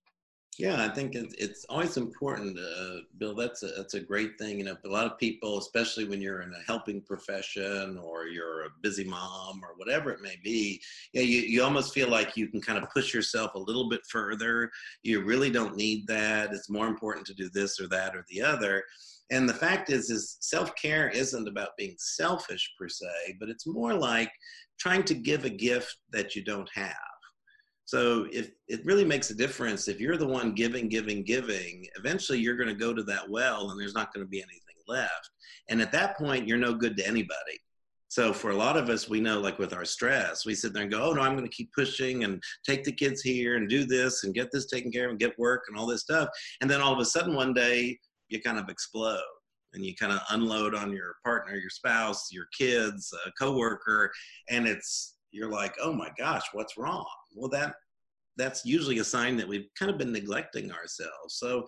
Yeah, 0.57 0.83
I 0.83 0.89
think 0.89 1.13
it's, 1.13 1.35
it's 1.35 1.65
always 1.65 1.97
important, 1.97 2.57
uh, 2.57 3.01
Bill. 3.19 3.35
That's 3.35 3.61
a, 3.61 3.67
that's 3.67 3.93
a 3.93 3.99
great 3.99 4.39
thing. 4.39 4.57
You 4.57 4.65
know, 4.65 4.77
a 4.85 4.89
lot 4.89 5.05
of 5.05 5.19
people, 5.19 5.59
especially 5.59 6.05
when 6.05 6.19
you're 6.19 6.41
in 6.41 6.51
a 6.51 6.63
helping 6.65 6.99
profession 7.01 7.99
or 8.03 8.25
you're 8.25 8.63
a 8.65 8.69
busy 8.81 9.03
mom 9.03 9.61
or 9.63 9.75
whatever 9.77 10.09
it 10.09 10.21
may 10.21 10.35
be, 10.43 10.81
yeah, 11.13 11.21
you, 11.21 11.41
you 11.41 11.63
almost 11.63 11.93
feel 11.93 12.09
like 12.09 12.35
you 12.35 12.47
can 12.47 12.59
kind 12.59 12.83
of 12.83 12.89
push 12.89 13.13
yourself 13.13 13.53
a 13.53 13.59
little 13.59 13.87
bit 13.87 14.01
further. 14.09 14.71
You 15.03 15.23
really 15.23 15.51
don't 15.51 15.77
need 15.77 16.07
that. 16.07 16.51
It's 16.51 16.71
more 16.71 16.87
important 16.87 17.27
to 17.27 17.35
do 17.35 17.49
this 17.53 17.79
or 17.79 17.87
that 17.89 18.15
or 18.15 18.25
the 18.29 18.41
other. 18.41 18.83
And 19.29 19.47
the 19.47 19.53
fact 19.53 19.89
is, 19.89 20.09
is 20.09 20.37
self-care 20.41 21.09
isn't 21.09 21.47
about 21.47 21.77
being 21.77 21.95
selfish 21.97 22.73
per 22.79 22.87
se, 22.87 23.37
but 23.39 23.49
it's 23.49 23.67
more 23.67 23.93
like 23.93 24.31
trying 24.79 25.03
to 25.03 25.13
give 25.13 25.43
a 25.43 25.49
gift 25.49 25.97
that 26.11 26.35
you 26.35 26.43
don't 26.43 26.69
have. 26.73 26.93
So 27.85 28.27
if 28.31 28.51
it 28.67 28.85
really 28.85 29.05
makes 29.05 29.29
a 29.29 29.35
difference, 29.35 29.87
if 29.87 29.99
you're 29.99 30.17
the 30.17 30.27
one 30.27 30.53
giving, 30.53 30.89
giving, 30.89 31.23
giving, 31.23 31.85
eventually 31.97 32.39
you're 32.39 32.57
going 32.57 32.67
to 32.67 32.75
go 32.75 32.93
to 32.93 33.03
that 33.03 33.29
well 33.29 33.69
and 33.69 33.79
there's 33.79 33.93
not 33.93 34.13
going 34.13 34.25
to 34.25 34.29
be 34.29 34.39
anything 34.39 34.75
left. 34.87 35.29
And 35.69 35.81
at 35.81 35.93
that 35.93 36.17
point, 36.17 36.47
you're 36.47 36.57
no 36.57 36.73
good 36.73 36.97
to 36.97 37.07
anybody. 37.07 37.59
So 38.09 38.31
for 38.33 38.51
a 38.51 38.55
lot 38.55 38.77
of 38.77 38.89
us, 38.89 39.09
we 39.09 39.19
know 39.19 39.39
like 39.39 39.59
with 39.59 39.73
our 39.73 39.85
stress, 39.85 40.45
we 40.45 40.55
sit 40.55 40.73
there 40.73 40.83
and 40.83 40.91
go, 40.91 41.01
oh 41.01 41.13
no, 41.13 41.21
I'm 41.21 41.33
going 41.33 41.49
to 41.49 41.55
keep 41.55 41.71
pushing 41.73 42.23
and 42.23 42.41
take 42.65 42.83
the 42.83 42.91
kids 42.91 43.21
here 43.21 43.55
and 43.55 43.69
do 43.69 43.85
this 43.85 44.23
and 44.23 44.33
get 44.33 44.49
this 44.51 44.67
taken 44.67 44.91
care 44.91 45.05
of 45.05 45.11
and 45.11 45.19
get 45.19 45.37
work 45.37 45.63
and 45.67 45.77
all 45.77 45.85
this 45.85 46.01
stuff. 46.01 46.29
And 46.61 46.69
then 46.69 46.81
all 46.81 46.93
of 46.93 46.99
a 46.99 47.05
sudden 47.05 47.35
one 47.35 47.53
day 47.53 47.97
you 48.29 48.41
kind 48.41 48.57
of 48.57 48.69
explode 48.69 49.21
and 49.73 49.85
you 49.85 49.95
kind 49.95 50.13
of 50.13 50.19
unload 50.31 50.73
on 50.73 50.91
your 50.91 51.15
partner, 51.23 51.55
your 51.55 51.69
spouse, 51.69 52.29
your 52.31 52.47
kids, 52.57 53.13
a 53.25 53.31
coworker, 53.39 54.11
and 54.49 54.67
it's 54.67 55.15
you're 55.31 55.51
like, 55.51 55.75
oh 55.81 55.93
my 55.93 56.09
gosh, 56.17 56.43
what's 56.53 56.77
wrong? 56.77 57.05
Well, 57.35 57.49
that 57.49 57.75
that's 58.37 58.65
usually 58.65 58.99
a 58.99 59.03
sign 59.03 59.35
that 59.37 59.47
we've 59.47 59.67
kind 59.77 59.91
of 59.91 59.97
been 59.97 60.11
neglecting 60.11 60.71
ourselves. 60.71 61.35
So 61.39 61.65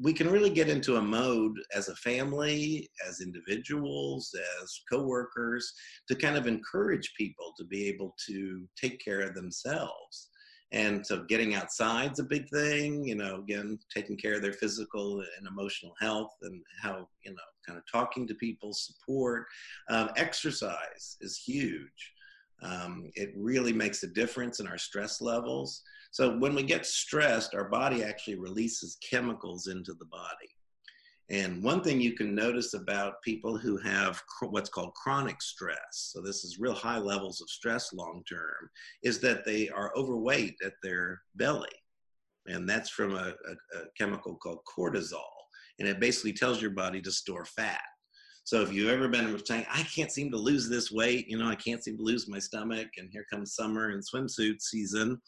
we 0.00 0.12
can 0.12 0.28
really 0.28 0.50
get 0.50 0.68
into 0.68 0.96
a 0.96 1.02
mode 1.02 1.56
as 1.74 1.88
a 1.88 1.96
family, 1.96 2.88
as 3.08 3.20
individuals, 3.20 4.34
as 4.60 4.80
coworkers, 4.90 5.72
to 6.08 6.14
kind 6.14 6.36
of 6.36 6.46
encourage 6.46 7.12
people 7.16 7.52
to 7.58 7.64
be 7.64 7.86
able 7.88 8.14
to 8.26 8.66
take 8.80 9.02
care 9.02 9.20
of 9.20 9.34
themselves. 9.34 10.30
And 10.72 11.04
so 11.04 11.24
getting 11.24 11.56
outside's 11.56 12.20
a 12.20 12.24
big 12.24 12.48
thing, 12.48 13.04
you 13.04 13.16
know, 13.16 13.36
again, 13.36 13.78
taking 13.92 14.16
care 14.16 14.34
of 14.34 14.42
their 14.42 14.52
physical 14.52 15.20
and 15.20 15.46
emotional 15.48 15.94
health 16.00 16.36
and 16.42 16.62
how, 16.80 17.08
you 17.24 17.32
know, 17.32 17.38
kind 17.66 17.76
of 17.76 17.84
talking 17.90 18.26
to 18.28 18.34
people, 18.34 18.72
support. 18.72 19.46
Um, 19.88 20.10
exercise 20.16 21.16
is 21.20 21.36
huge. 21.36 22.12
Um, 22.62 23.10
it 23.14 23.32
really 23.36 23.72
makes 23.72 24.02
a 24.02 24.08
difference 24.08 24.60
in 24.60 24.66
our 24.66 24.78
stress 24.78 25.20
levels. 25.20 25.82
So 26.12 26.36
when 26.38 26.54
we 26.54 26.62
get 26.62 26.86
stressed, 26.86 27.54
our 27.54 27.68
body 27.68 28.04
actually 28.04 28.36
releases 28.36 28.96
chemicals 29.08 29.66
into 29.66 29.94
the 29.94 30.06
body. 30.06 30.50
And 31.30 31.62
one 31.62 31.80
thing 31.80 32.00
you 32.00 32.14
can 32.14 32.34
notice 32.34 32.74
about 32.74 33.22
people 33.22 33.56
who 33.56 33.76
have 33.78 34.20
what's 34.42 34.68
called 34.68 34.94
chronic 34.94 35.40
stress, 35.40 36.10
so 36.12 36.20
this 36.20 36.44
is 36.44 36.58
real 36.58 36.74
high 36.74 36.98
levels 36.98 37.40
of 37.40 37.48
stress 37.48 37.92
long 37.92 38.24
term, 38.28 38.68
is 39.04 39.20
that 39.20 39.44
they 39.44 39.68
are 39.68 39.92
overweight 39.96 40.56
at 40.64 40.72
their 40.82 41.20
belly. 41.36 41.68
And 42.46 42.68
that's 42.68 42.90
from 42.90 43.14
a, 43.14 43.34
a, 43.48 43.78
a 43.78 43.84
chemical 43.96 44.34
called 44.36 44.58
cortisol. 44.66 45.20
And 45.78 45.86
it 45.86 46.00
basically 46.00 46.32
tells 46.32 46.60
your 46.60 46.72
body 46.72 47.00
to 47.02 47.12
store 47.12 47.44
fat. 47.44 47.80
So 48.42 48.62
if 48.62 48.72
you've 48.72 48.90
ever 48.90 49.06
been 49.06 49.38
saying, 49.44 49.66
I 49.70 49.84
can't 49.84 50.10
seem 50.10 50.32
to 50.32 50.36
lose 50.36 50.68
this 50.68 50.90
weight, 50.90 51.28
you 51.28 51.38
know, 51.38 51.48
I 51.48 51.54
can't 51.54 51.84
seem 51.84 51.96
to 51.98 52.02
lose 52.02 52.28
my 52.28 52.40
stomach, 52.40 52.88
and 52.96 53.08
here 53.12 53.24
comes 53.32 53.54
summer 53.54 53.90
and 53.90 54.02
swimsuit 54.02 54.60
season, 54.60 55.20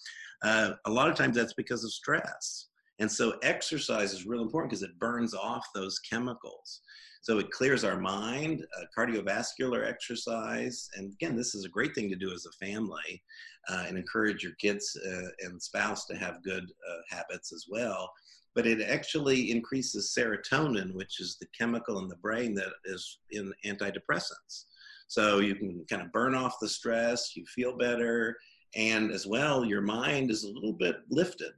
uh, 0.43 0.73
a 0.87 0.91
lot 0.91 1.09
of 1.09 1.15
times 1.15 1.37
that's 1.37 1.55
because 1.55 1.85
of 1.85 1.93
stress. 1.93 2.71
And 3.03 3.11
so 3.11 3.35
exercise 3.43 4.13
is 4.13 4.27
real 4.27 4.43
important 4.43 4.71
because 4.71 4.85
it 4.85 4.97
burns 5.01 5.35
off 5.35 5.67
those 5.75 5.99
chemicals. 5.99 6.83
So 7.23 7.41
it 7.41 7.51
clears 7.51 7.83
our 7.83 7.99
mind, 7.99 8.65
uh, 8.79 8.85
cardiovascular 8.97 9.85
exercise. 9.85 10.89
And 10.95 11.13
again, 11.13 11.35
this 11.35 11.53
is 11.57 11.65
a 11.65 11.69
great 11.69 11.97
thing 11.97 12.09
to 12.11 12.17
do 12.17 12.33
as 12.33 12.47
a 12.47 12.65
family 12.65 13.21
uh, 13.69 13.87
and 13.89 13.99
encourage 13.99 14.45
your 14.45 14.53
kids 14.61 14.97
uh, 15.05 15.31
and 15.41 15.61
spouse 15.61 16.07
to 16.07 16.17
have 16.17 16.45
good 16.45 16.63
uh, 16.63 17.17
habits 17.17 17.53
as 17.53 17.67
well 17.69 18.09
but 18.55 18.67
it 18.67 18.83
actually 18.83 19.51
increases 19.51 20.15
serotonin, 20.15 20.93
which 20.93 21.21
is 21.21 21.39
the 21.41 21.47
chemical 21.59 22.01
in 22.01 22.09
the 22.09 22.17
brain 22.17 22.55
that 22.55 22.69
is 22.85 23.19
in 23.31 23.51
antidepressants. 23.65 24.67
So 25.09 25.39
you 25.39 25.55
can 25.55 25.87
kind 25.89 26.03
of 26.03 26.13
burn 26.13 26.35
off 26.35 26.57
the 26.61 26.69
stress, 26.69 27.35
you 27.35 27.47
feel 27.47 27.79
better, 27.79 28.37
and 28.75 29.11
as 29.11 29.27
well, 29.27 29.65
your 29.65 29.81
mind 29.81 30.31
is 30.31 30.45
a 30.45 30.51
little 30.51 30.75
bit 30.75 30.97
lifted. 31.09 31.53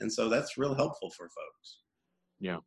And 0.00 0.12
so 0.12 0.28
that's 0.28 0.56
real 0.56 0.74
helpful 0.74 1.10
for 1.10 1.28
folks. 1.28 1.78
Yeah. 2.40 2.58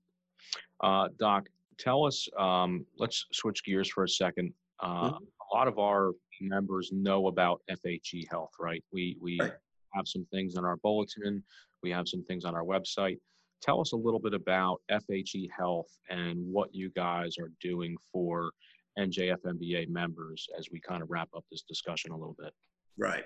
Uh, 0.81 1.07
Doc, 1.19 1.47
tell 1.77 2.05
us, 2.05 2.27
um, 2.37 2.85
let's 2.97 3.25
switch 3.31 3.63
gears 3.63 3.89
for 3.89 4.03
a 4.03 4.09
second. 4.09 4.53
Uh, 4.81 5.11
mm-hmm. 5.11 5.23
A 5.23 5.55
lot 5.55 5.67
of 5.67 5.79
our 5.79 6.11
members 6.41 6.91
know 6.91 7.27
about 7.27 7.61
FHE 7.69 8.29
Health, 8.29 8.51
right? 8.59 8.83
We, 8.91 9.17
we 9.21 9.37
right. 9.39 9.53
have 9.93 10.07
some 10.07 10.25
things 10.31 10.55
on 10.55 10.65
our 10.65 10.77
bulletin, 10.77 11.43
we 11.81 11.91
have 11.91 12.07
some 12.07 12.23
things 12.25 12.45
on 12.45 12.55
our 12.55 12.63
website 12.63 13.17
tell 13.63 13.79
us 13.79 13.93
a 13.93 13.95
little 13.95 14.19
bit 14.19 14.33
about 14.33 14.81
FHE 14.91 15.49
Health 15.57 15.87
and 16.09 16.45
what 16.51 16.75
you 16.75 16.89
guys 16.95 17.37
are 17.39 17.51
doing 17.61 17.95
for 18.11 18.51
NJFMBA 18.99 19.87
members 19.87 20.47
as 20.59 20.67
we 20.71 20.79
kind 20.81 21.01
of 21.01 21.09
wrap 21.09 21.29
up 21.35 21.45
this 21.49 21.63
discussion 21.63 22.11
a 22.11 22.17
little 22.17 22.35
bit. 22.37 22.51
Right. 22.97 23.23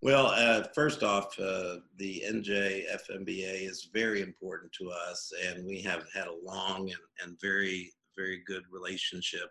Well, 0.00 0.26
uh, 0.28 0.62
first 0.76 1.02
off, 1.02 1.36
uh, 1.40 1.76
the 1.96 2.22
NJFMBA 2.24 3.68
is 3.68 3.90
very 3.92 4.22
important 4.22 4.72
to 4.74 4.90
us, 4.90 5.32
and 5.44 5.66
we 5.66 5.82
have 5.82 6.04
had 6.14 6.28
a 6.28 6.36
long 6.44 6.82
and, 6.82 7.00
and 7.20 7.40
very, 7.40 7.92
very 8.16 8.40
good 8.46 8.62
relationship. 8.70 9.50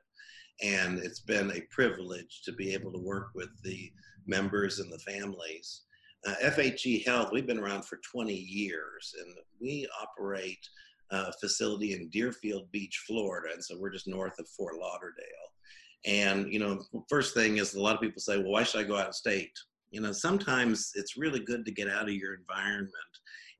And 0.63 0.99
it's 0.99 1.19
been 1.19 1.51
a 1.51 1.67
privilege 1.69 2.43
to 2.45 2.53
be 2.53 2.73
able 2.73 2.93
to 2.93 2.97
work 2.97 3.31
with 3.35 3.49
the 3.63 3.91
members 4.25 4.79
and 4.79 4.89
the 4.89 4.99
families. 4.99 5.81
Uh, 6.25 6.35
FHE 6.41 7.05
Health, 7.05 7.29
we've 7.33 7.45
been 7.45 7.59
around 7.59 7.83
for 7.83 7.99
20 8.09 8.33
years 8.33 9.13
and 9.19 9.35
we 9.61 9.87
operate 10.01 10.65
a 11.11 11.31
facility 11.33 11.93
in 11.93 12.09
Deerfield 12.09 12.71
Beach, 12.71 13.03
Florida. 13.05 13.53
And 13.53 13.63
so 13.63 13.77
we're 13.77 13.91
just 13.91 14.07
north 14.07 14.39
of 14.39 14.47
Fort 14.49 14.75
Lauderdale. 14.79 15.23
And, 16.05 16.51
you 16.51 16.59
know, 16.59 16.81
first 17.09 17.33
thing 17.33 17.57
is 17.57 17.75
a 17.75 17.81
lot 17.81 17.95
of 17.95 18.01
people 18.01 18.21
say, 18.21 18.37
well, 18.37 18.51
why 18.51 18.63
should 18.63 18.79
I 18.79 18.87
go 18.87 18.97
out 18.97 19.09
of 19.09 19.15
state? 19.15 19.51
You 19.91 20.01
know, 20.01 20.11
sometimes 20.11 20.91
it's 20.95 21.17
really 21.17 21.39
good 21.39 21.65
to 21.65 21.71
get 21.71 21.89
out 21.89 22.09
of 22.09 22.15
your 22.15 22.35
environment 22.35 22.91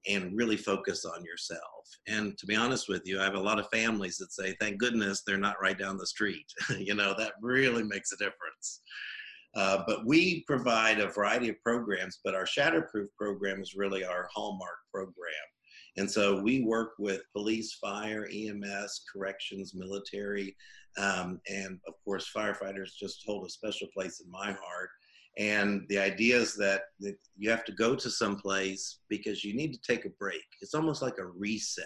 and 0.08 0.36
really 0.38 0.58
focus 0.58 1.06
on 1.06 1.24
yourself. 1.24 1.62
And 2.08 2.38
to 2.38 2.46
be 2.46 2.56
honest 2.56 2.88
with 2.88 3.02
you, 3.06 3.20
I 3.20 3.24
have 3.24 3.36
a 3.36 3.40
lot 3.40 3.60
of 3.60 3.68
families 3.72 4.18
that 4.18 4.32
say, 4.32 4.56
thank 4.60 4.78
goodness 4.78 5.24
they're 5.26 5.38
not 5.38 5.62
right 5.62 5.78
down 5.78 5.98
the 5.98 6.08
street. 6.08 6.46
you 6.78 6.96
know, 6.96 7.14
that 7.18 7.34
really 7.42 7.84
makes 7.84 8.12
a 8.12 8.18
difference. 8.18 8.82
Uh, 9.56 9.84
but 9.88 10.06
we 10.06 10.44
provide 10.46 11.00
a 11.00 11.08
variety 11.08 11.50
of 11.50 11.62
programs, 11.64 12.20
but 12.24 12.36
our 12.36 12.46
Shatterproof 12.46 13.08
program 13.18 13.62
is 13.62 13.76
really 13.76 14.06
our 14.06 14.30
hallmark 14.34 14.78
program. 14.94 15.14
And 15.98 16.10
so 16.10 16.40
we 16.42 16.64
work 16.64 16.92
with 17.00 17.22
police, 17.34 17.74
fire, 17.74 18.30
EMS, 18.32 19.04
corrections, 19.12 19.74
military, 19.74 20.56
um, 20.98 21.40
and 21.50 21.80
of 21.88 21.94
course, 22.04 22.30
firefighters 22.36 22.96
just 23.00 23.24
hold 23.26 23.46
a 23.46 23.50
special 23.50 23.88
place 23.96 24.22
in 24.24 24.30
my 24.32 24.48
heart. 24.48 24.90
And 25.38 25.86
the 25.90 26.00
idea 26.00 26.38
is 26.38 26.56
that, 26.56 26.82
that 27.02 27.16
you 27.36 27.50
have 27.50 27.64
to 27.66 27.72
go 27.72 27.96
to 27.96 28.10
some 28.10 28.38
place 28.38 29.00
because 29.08 29.44
you 29.44 29.56
need 29.56 29.72
to 29.74 29.80
take 29.82 30.06
a 30.06 30.10
break. 30.20 30.46
It's 30.62 30.74
almost 30.74 31.02
like 31.02 31.20
a 31.20 31.28
reset. 31.28 31.86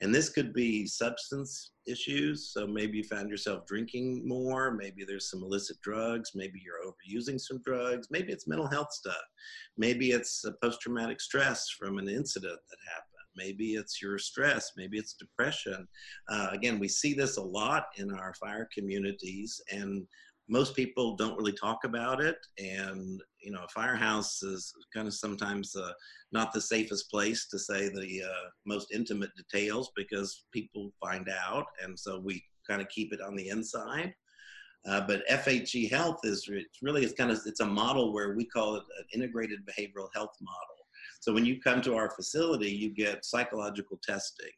And 0.00 0.12
this 0.12 0.30
could 0.30 0.52
be 0.52 0.84
substance 0.84 1.70
issues. 1.86 2.50
So 2.52 2.66
maybe 2.66 2.98
you 2.98 3.04
found 3.04 3.30
yourself 3.30 3.66
drinking 3.66 4.26
more. 4.26 4.72
Maybe 4.72 5.04
there's 5.04 5.30
some 5.30 5.44
illicit 5.44 5.80
drugs. 5.80 6.32
Maybe 6.34 6.60
you're 6.64 6.84
overusing 6.84 7.40
some 7.40 7.60
drugs. 7.64 8.08
Maybe 8.10 8.32
it's 8.32 8.48
mental 8.48 8.66
health 8.66 8.92
stuff. 8.92 9.22
Maybe 9.78 10.10
it's 10.10 10.44
a 10.44 10.52
post 10.60 10.80
traumatic 10.80 11.20
stress 11.20 11.68
from 11.78 11.98
an 11.98 12.08
incident 12.08 12.58
that 12.68 12.78
happened. 12.92 13.06
Maybe 13.36 13.74
it's 13.74 14.02
your 14.02 14.18
stress. 14.18 14.72
Maybe 14.76 14.98
it's 14.98 15.14
depression. 15.14 15.86
Uh, 16.28 16.48
again, 16.50 16.80
we 16.80 16.88
see 16.88 17.14
this 17.14 17.36
a 17.36 17.42
lot 17.42 17.86
in 17.96 18.12
our 18.12 18.34
fire 18.34 18.68
communities. 18.74 19.60
And 19.70 20.04
most 20.52 20.76
people 20.76 21.16
don't 21.16 21.36
really 21.38 21.54
talk 21.54 21.84
about 21.84 22.20
it. 22.20 22.36
And 22.58 23.20
you 23.40 23.50
know 23.50 23.64
a 23.64 23.68
firehouse 23.68 24.42
is 24.42 24.72
kind 24.94 25.08
of 25.08 25.14
sometimes 25.14 25.74
uh, 25.74 25.92
not 26.30 26.52
the 26.52 26.60
safest 26.60 27.10
place 27.10 27.48
to 27.48 27.58
say 27.58 27.88
the 27.88 28.22
uh, 28.22 28.48
most 28.66 28.92
intimate 28.92 29.30
details 29.36 29.90
because 29.96 30.44
people 30.52 30.92
find 31.04 31.28
out 31.28 31.66
and 31.82 31.98
so 31.98 32.20
we 32.20 32.44
kind 32.68 32.80
of 32.80 32.88
keep 32.88 33.12
it 33.12 33.20
on 33.20 33.34
the 33.34 33.48
inside. 33.48 34.14
Uh, 34.86 35.00
but 35.00 35.26
FHE 35.28 35.90
Health 35.90 36.20
is 36.24 36.48
it's 36.50 36.82
really 36.82 37.02
it's 37.04 37.14
kind 37.14 37.30
of 37.30 37.40
it's 37.46 37.60
a 37.60 37.66
model 37.66 38.12
where 38.12 38.34
we 38.34 38.44
call 38.44 38.76
it 38.76 38.82
an 38.98 39.06
integrated 39.14 39.60
behavioral 39.64 40.08
health 40.14 40.36
model. 40.40 40.78
So 41.20 41.32
when 41.32 41.46
you 41.46 41.60
come 41.60 41.80
to 41.82 41.94
our 41.94 42.10
facility, 42.10 42.70
you 42.70 42.90
get 42.92 43.24
psychological 43.24 43.98
testing, 44.02 44.50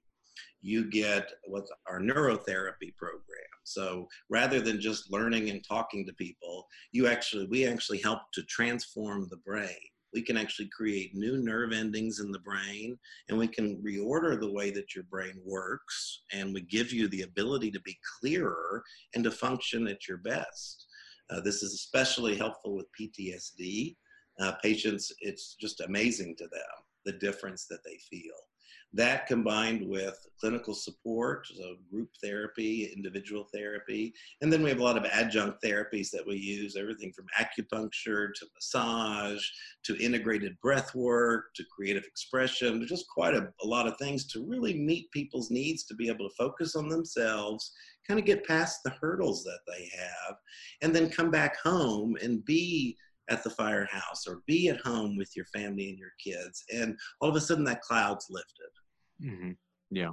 you 0.64 0.88
get 0.90 1.30
what's 1.46 1.70
our 1.86 2.00
neurotherapy 2.00 2.96
program. 2.96 3.20
So 3.64 4.08
rather 4.30 4.60
than 4.60 4.80
just 4.80 5.12
learning 5.12 5.50
and 5.50 5.62
talking 5.62 6.06
to 6.06 6.12
people, 6.14 6.66
you 6.90 7.06
actually 7.06 7.46
we 7.46 7.66
actually 7.66 7.98
help 7.98 8.20
to 8.32 8.42
transform 8.44 9.28
the 9.30 9.36
brain. 9.36 9.76
We 10.14 10.22
can 10.22 10.38
actually 10.38 10.70
create 10.74 11.14
new 11.14 11.36
nerve 11.36 11.72
endings 11.72 12.20
in 12.20 12.32
the 12.32 12.38
brain 12.38 12.96
and 13.28 13.36
we 13.36 13.46
can 13.46 13.82
reorder 13.82 14.40
the 14.40 14.52
way 14.52 14.70
that 14.70 14.94
your 14.94 15.04
brain 15.04 15.38
works 15.44 16.22
and 16.32 16.54
we 16.54 16.62
give 16.62 16.92
you 16.92 17.08
the 17.08 17.22
ability 17.22 17.70
to 17.72 17.80
be 17.80 17.98
clearer 18.20 18.82
and 19.14 19.22
to 19.24 19.30
function 19.30 19.86
at 19.86 20.08
your 20.08 20.18
best. 20.18 20.86
Uh, 21.28 21.40
this 21.40 21.62
is 21.62 21.74
especially 21.74 22.36
helpful 22.36 22.74
with 22.74 22.86
PTSD. 22.98 23.96
Uh, 24.40 24.52
patients, 24.62 25.12
it's 25.20 25.56
just 25.60 25.80
amazing 25.80 26.36
to 26.36 26.44
them 26.44 26.62
the 27.04 27.12
difference 27.12 27.66
that 27.66 27.84
they 27.84 27.98
feel. 28.10 28.34
That 28.96 29.26
combined 29.26 29.88
with 29.88 30.16
clinical 30.38 30.72
support, 30.72 31.48
so 31.48 31.74
group 31.90 32.10
therapy, 32.22 32.92
individual 32.94 33.48
therapy, 33.52 34.14
and 34.40 34.52
then 34.52 34.62
we 34.62 34.70
have 34.70 34.78
a 34.78 34.84
lot 34.84 34.96
of 34.96 35.04
adjunct 35.04 35.60
therapies 35.64 36.10
that 36.12 36.24
we 36.24 36.36
use, 36.36 36.76
everything 36.76 37.12
from 37.12 37.26
acupuncture 37.36 38.28
to 38.32 38.46
massage 38.54 39.44
to 39.82 39.96
integrated 39.96 40.56
breath 40.60 40.94
work 40.94 41.46
to 41.56 41.64
creative 41.74 42.04
expression. 42.04 42.86
Just 42.86 43.08
quite 43.08 43.34
a, 43.34 43.52
a 43.64 43.66
lot 43.66 43.88
of 43.88 43.96
things 43.96 44.26
to 44.28 44.46
really 44.46 44.78
meet 44.78 45.10
people's 45.10 45.50
needs 45.50 45.82
to 45.86 45.94
be 45.96 46.08
able 46.08 46.28
to 46.28 46.34
focus 46.36 46.76
on 46.76 46.88
themselves, 46.88 47.72
kind 48.06 48.20
of 48.20 48.26
get 48.26 48.46
past 48.46 48.78
the 48.84 48.94
hurdles 49.00 49.42
that 49.42 49.60
they 49.66 49.90
have, 49.98 50.36
and 50.82 50.94
then 50.94 51.10
come 51.10 51.32
back 51.32 51.56
home 51.60 52.16
and 52.22 52.44
be 52.44 52.96
at 53.28 53.42
the 53.42 53.50
firehouse 53.50 54.24
or 54.28 54.42
be 54.46 54.68
at 54.68 54.80
home 54.82 55.16
with 55.16 55.34
your 55.34 55.46
family 55.46 55.88
and 55.88 55.98
your 55.98 56.12
kids. 56.22 56.62
And 56.72 56.96
all 57.20 57.28
of 57.28 57.34
a 57.34 57.40
sudden 57.40 57.64
that 57.64 57.80
cloud's 57.80 58.28
lifted. 58.30 58.68
Mm-hmm. 59.24 59.50
Yeah. 59.90 60.10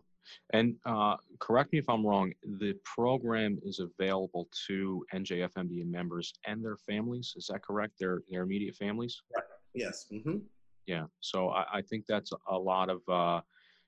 And 0.53 0.75
uh, 0.85 1.17
correct 1.39 1.73
me 1.73 1.79
if 1.79 1.89
I'm 1.89 2.05
wrong, 2.05 2.31
the 2.59 2.75
program 2.83 3.59
is 3.63 3.79
available 3.79 4.47
to 4.67 5.03
NJFMBA 5.13 5.89
members 5.89 6.33
and 6.45 6.63
their 6.63 6.77
families. 6.77 7.33
Is 7.35 7.47
that 7.47 7.63
correct? 7.63 7.93
Their, 7.99 8.21
their 8.29 8.43
immediate 8.43 8.75
families? 8.75 9.21
Right. 9.35 9.43
Yes. 9.73 10.05
Mm-hmm. 10.11 10.37
Yeah. 10.85 11.05
So 11.21 11.49
I, 11.49 11.65
I, 11.73 11.81
think 11.81 12.05
that's 12.07 12.31
a 12.49 12.57
lot 12.57 12.89
of, 12.89 13.01
uh, 13.07 13.41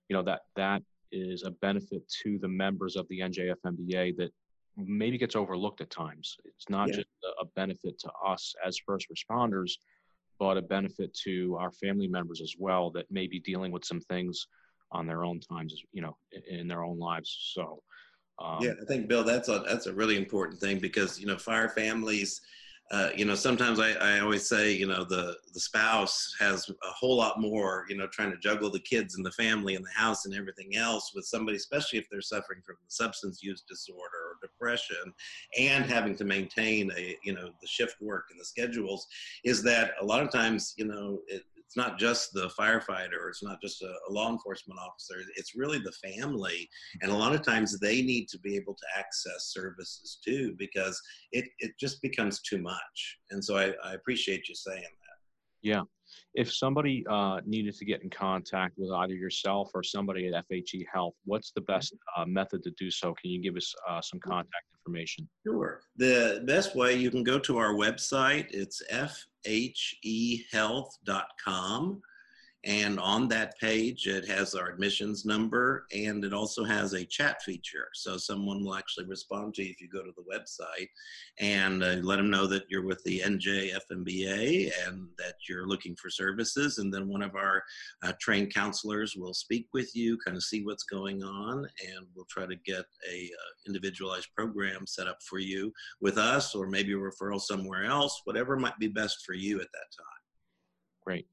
you 0.09 0.15
know, 0.15 0.23
that 0.23 0.41
that 0.55 0.81
is 1.11 1.43
a 1.43 1.51
benefit 1.51 2.01
to 2.23 2.39
the 2.39 2.47
members 2.47 2.95
of 2.95 3.07
the 3.09 3.19
NJFMBA 3.19 4.17
that 4.17 4.31
maybe 4.77 5.17
gets 5.17 5.35
overlooked 5.35 5.81
at 5.81 5.89
times. 5.89 6.37
It's 6.45 6.69
not 6.69 6.89
yeah. 6.89 6.95
just 6.95 7.07
a, 7.23 7.43
a 7.43 7.45
benefit 7.55 7.99
to 7.99 8.11
us 8.25 8.55
as 8.65 8.77
first 8.85 9.07
responders, 9.09 9.73
but 10.39 10.57
a 10.57 10.61
benefit 10.61 11.13
to 11.25 11.57
our 11.59 11.71
family 11.71 12.07
members 12.07 12.41
as 12.41 12.55
well 12.57 12.89
that 12.91 13.11
may 13.11 13.27
be 13.27 13.39
dealing 13.39 13.71
with 13.71 13.85
some 13.85 13.99
things 14.01 14.47
on 14.93 15.07
their 15.07 15.25
own 15.25 15.39
times, 15.39 15.75
you 15.91 16.01
know, 16.01 16.15
in 16.47 16.67
their 16.67 16.83
own 16.83 16.99
lives. 16.99 17.51
So, 17.53 17.81
um, 18.39 18.59
yeah, 18.61 18.73
I 18.81 18.85
think 18.85 19.07
Bill, 19.07 19.23
that's 19.23 19.49
a 19.49 19.63
that's 19.67 19.87
a 19.87 19.93
really 19.93 20.17
important 20.17 20.59
thing 20.59 20.79
because 20.79 21.19
you 21.19 21.27
know, 21.27 21.37
fire 21.37 21.69
families. 21.69 22.41
Uh, 22.91 23.09
you 23.15 23.25
know, 23.25 23.33
sometimes 23.33 23.79
I, 23.79 23.93
I 23.93 24.19
always 24.19 24.47
say, 24.47 24.73
you 24.73 24.85
know, 24.85 25.03
the 25.03 25.35
the 25.53 25.59
spouse 25.59 26.35
has 26.39 26.69
a 26.69 26.91
whole 26.91 27.15
lot 27.15 27.39
more, 27.39 27.85
you 27.89 27.95
know, 27.97 28.07
trying 28.07 28.29
to 28.31 28.37
juggle 28.37 28.69
the 28.69 28.81
kids 28.81 29.15
and 29.15 29.25
the 29.25 29.31
family 29.31 29.75
and 29.75 29.83
the 29.83 29.99
house 29.99 30.25
and 30.25 30.35
everything 30.35 30.75
else 30.75 31.11
with 31.15 31.25
somebody, 31.25 31.57
especially 31.57 31.97
if 31.97 32.05
they're 32.11 32.21
suffering 32.21 32.61
from 32.63 32.75
substance 32.89 33.41
use 33.41 33.63
disorder 33.67 34.01
or 34.01 34.37
depression, 34.41 35.13
and 35.57 35.85
having 35.85 36.15
to 36.17 36.25
maintain 36.25 36.91
a, 36.97 37.15
you 37.23 37.33
know, 37.33 37.49
the 37.61 37.67
shift 37.67 37.95
work 38.01 38.25
and 38.29 38.39
the 38.39 38.45
schedules. 38.45 39.07
Is 39.43 39.63
that 39.63 39.93
a 40.01 40.05
lot 40.05 40.21
of 40.21 40.29
times, 40.29 40.75
you 40.77 40.85
know, 40.85 41.21
it, 41.27 41.43
it's 41.73 41.87
not 41.87 41.97
just 41.97 42.33
the 42.33 42.51
firefighter, 42.59 43.27
it's 43.29 43.41
not 43.41 43.59
just 43.59 43.81
a, 43.81 43.91
a, 44.09 44.11
law 44.11 44.31
enforcement 44.31 44.79
officer, 44.79 45.15
it's 45.35 45.55
really 45.55 45.79
the 45.79 45.91
family. 45.93 46.69
And 47.01 47.11
a 47.11 47.15
lot 47.15 47.33
of 47.33 47.41
times 47.41 47.79
they 47.79 48.03
need 48.03 48.27
to 48.27 48.39
be 48.39 48.55
able 48.55 48.75
to 48.75 48.85
access 48.95 49.51
services 49.51 50.19
too, 50.23 50.53
because 50.59 51.01
it, 51.31 51.45
it 51.57 51.71
just 51.79 51.99
becomes 52.03 52.41
too 52.41 52.59
much. 52.59 53.17
And 53.31 53.43
so 53.43 53.57
I, 53.57 53.73
I 53.83 53.93
appreciate 53.95 54.47
you 54.47 54.53
saying 54.53 54.83
that. 54.83 55.17
Yeah. 55.63 55.81
If 56.33 56.53
somebody 56.53 57.05
uh, 57.09 57.39
needed 57.45 57.75
to 57.75 57.85
get 57.85 58.03
in 58.03 58.09
contact 58.09 58.73
with 58.77 58.91
either 58.91 59.13
yourself 59.13 59.71
or 59.73 59.83
somebody 59.83 60.27
at 60.27 60.45
FHE 60.49 60.85
Health, 60.91 61.13
what's 61.25 61.51
the 61.51 61.61
best 61.61 61.95
uh, 62.17 62.25
method 62.25 62.63
to 62.63 62.71
do 62.71 62.91
so? 62.91 63.13
Can 63.21 63.31
you 63.31 63.41
give 63.41 63.55
us 63.55 63.73
uh, 63.89 64.01
some 64.01 64.19
contact 64.19 64.65
information? 64.79 65.29
Sure. 65.45 65.81
The 65.97 66.43
best 66.45 66.75
way 66.75 66.95
you 66.95 67.11
can 67.11 67.23
go 67.23 67.39
to 67.39 67.57
our 67.57 67.73
website. 67.73 68.47
It's 68.51 68.81
fhehealth.com. 69.45 72.01
And 72.65 72.97
on 72.97 73.27
that 73.27 73.59
page, 73.59 74.07
it 74.07 74.25
has 74.29 74.55
our 74.55 74.69
admissions 74.69 75.25
number 75.25 75.85
and 75.93 76.23
it 76.23 76.33
also 76.33 76.63
has 76.63 76.93
a 76.93 77.03
chat 77.03 77.41
feature. 77.41 77.87
So 77.93 78.15
someone 78.15 78.63
will 78.63 78.75
actually 78.75 79.05
respond 79.05 79.53
to 79.55 79.63
you 79.63 79.71
if 79.71 79.81
you 79.81 79.89
go 79.89 80.01
to 80.01 80.13
the 80.15 80.23
website 80.23 80.87
and 81.39 81.83
uh, 81.83 81.97
let 82.01 82.17
them 82.17 82.29
know 82.29 82.47
that 82.47 82.63
you're 82.69 82.85
with 82.85 83.03
the 83.03 83.19
NJFMBA 83.19 84.71
and 84.87 85.09
that 85.17 85.35
you're 85.49 85.67
looking 85.67 85.95
for 85.97 86.09
services. 86.09 86.77
And 86.77 86.93
then 86.93 87.09
one 87.09 87.21
of 87.21 87.35
our 87.35 87.63
uh, 88.01 88.13
trained 88.21 88.53
counselors 88.53 89.17
will 89.17 89.33
speak 89.33 89.67
with 89.73 89.93
you, 89.93 90.17
kind 90.25 90.37
of 90.37 90.43
see 90.43 90.63
what's 90.63 90.83
going 90.83 91.21
on, 91.21 91.67
and 91.85 92.07
we'll 92.15 92.25
try 92.29 92.45
to 92.45 92.55
get 92.65 92.85
a 93.11 93.25
uh, 93.25 93.51
individualized 93.67 94.29
program 94.35 94.87
set 94.87 95.07
up 95.07 95.17
for 95.21 95.39
you 95.39 95.73
with 95.99 96.17
us 96.17 96.55
or 96.55 96.67
maybe 96.67 96.93
a 96.93 96.95
referral 96.95 97.41
somewhere 97.41 97.83
else, 97.83 98.21
whatever 98.23 98.55
might 98.55 98.79
be 98.79 98.87
best 98.87 99.25
for 99.25 99.33
you 99.33 99.59
at 99.59 99.67
that 99.73 99.97
time. 99.97 100.05
Great. 101.03 101.27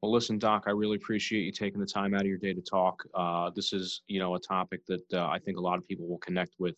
Well, 0.00 0.12
listen, 0.12 0.38
Doc, 0.38 0.64
I 0.66 0.70
really 0.70 0.96
appreciate 0.96 1.42
you 1.42 1.52
taking 1.52 1.80
the 1.80 1.86
time 1.86 2.14
out 2.14 2.22
of 2.22 2.26
your 2.26 2.38
day 2.38 2.52
to 2.52 2.60
talk. 2.60 3.04
Uh, 3.14 3.50
this 3.54 3.72
is, 3.72 4.02
you 4.06 4.18
know, 4.18 4.34
a 4.34 4.40
topic 4.40 4.84
that 4.86 5.04
uh, 5.12 5.26
I 5.26 5.38
think 5.38 5.58
a 5.58 5.60
lot 5.60 5.78
of 5.78 5.86
people 5.86 6.06
will 6.06 6.18
connect 6.18 6.54
with, 6.58 6.76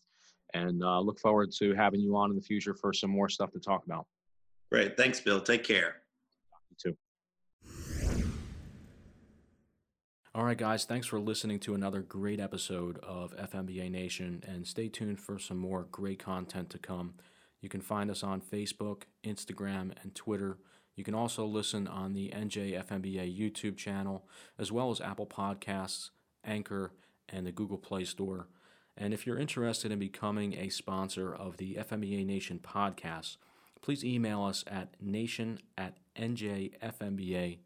and 0.53 0.83
uh, 0.83 1.01
look 1.01 1.19
forward 1.19 1.51
to 1.59 1.75
having 1.75 2.01
you 2.01 2.17
on 2.17 2.31
in 2.31 2.37
the 2.37 2.43
future 2.43 2.75
for 2.75 2.93
some 2.93 3.11
more 3.11 3.29
stuff 3.29 3.51
to 3.53 3.61
talk 3.61 3.85
about. 3.87 4.07
Great, 4.71 4.97
thanks, 4.97 5.21
Bill. 5.21 5.41
Take 5.41 5.65
care. 5.65 6.03
You 6.71 6.93
too. 6.93 6.97
All 10.37 10.43
right, 10.43 10.59
guys, 10.59 10.85
thanks 10.85 11.07
for 11.07 11.21
listening 11.21 11.61
to 11.61 11.75
another 11.75 12.01
great 12.01 12.41
episode 12.41 12.99
of 13.05 13.37
FMBA 13.37 13.89
Nation, 13.89 14.43
and 14.45 14.67
stay 14.67 14.89
tuned 14.89 15.21
for 15.21 15.39
some 15.39 15.59
more 15.59 15.87
great 15.93 16.19
content 16.19 16.71
to 16.71 16.79
come. 16.79 17.15
You 17.61 17.69
can 17.69 17.81
find 17.81 18.11
us 18.11 18.25
on 18.25 18.41
Facebook, 18.41 19.03
Instagram, 19.23 19.93
and 20.03 20.13
Twitter 20.13 20.59
you 20.97 21.05
can 21.05 21.15
also 21.15 21.45
listen 21.45 21.87
on 21.87 22.13
the 22.13 22.31
NJFMBA 22.31 23.39
YouTube 23.39 23.77
channel, 23.77 24.27
as 24.59 24.71
well 24.71 24.91
as 24.91 25.01
Apple 25.01 25.27
Podcasts, 25.27 26.11
Anchor, 26.45 26.93
and 27.29 27.47
the 27.47 27.53
Google 27.53 27.79
Play 27.79 28.05
Store. 28.05 28.49
And 28.97 29.13
if 29.13 29.27
you're 29.27 29.39
interested 29.39 29.91
in 29.91 29.99
becoming 29.99 30.55
a 30.55 30.69
sponsor 30.69 31.35
of 31.35 31.57
the 31.57 31.75
FMBA 31.75 32.25
Nation 32.25 32.61
podcast, 32.63 33.39
please 33.83 34.05
email 34.05 34.45
us 34.45 34.65
at 34.69 34.95
nation 35.01 35.59
at 35.77 35.97
njfmba.org. 36.17 37.59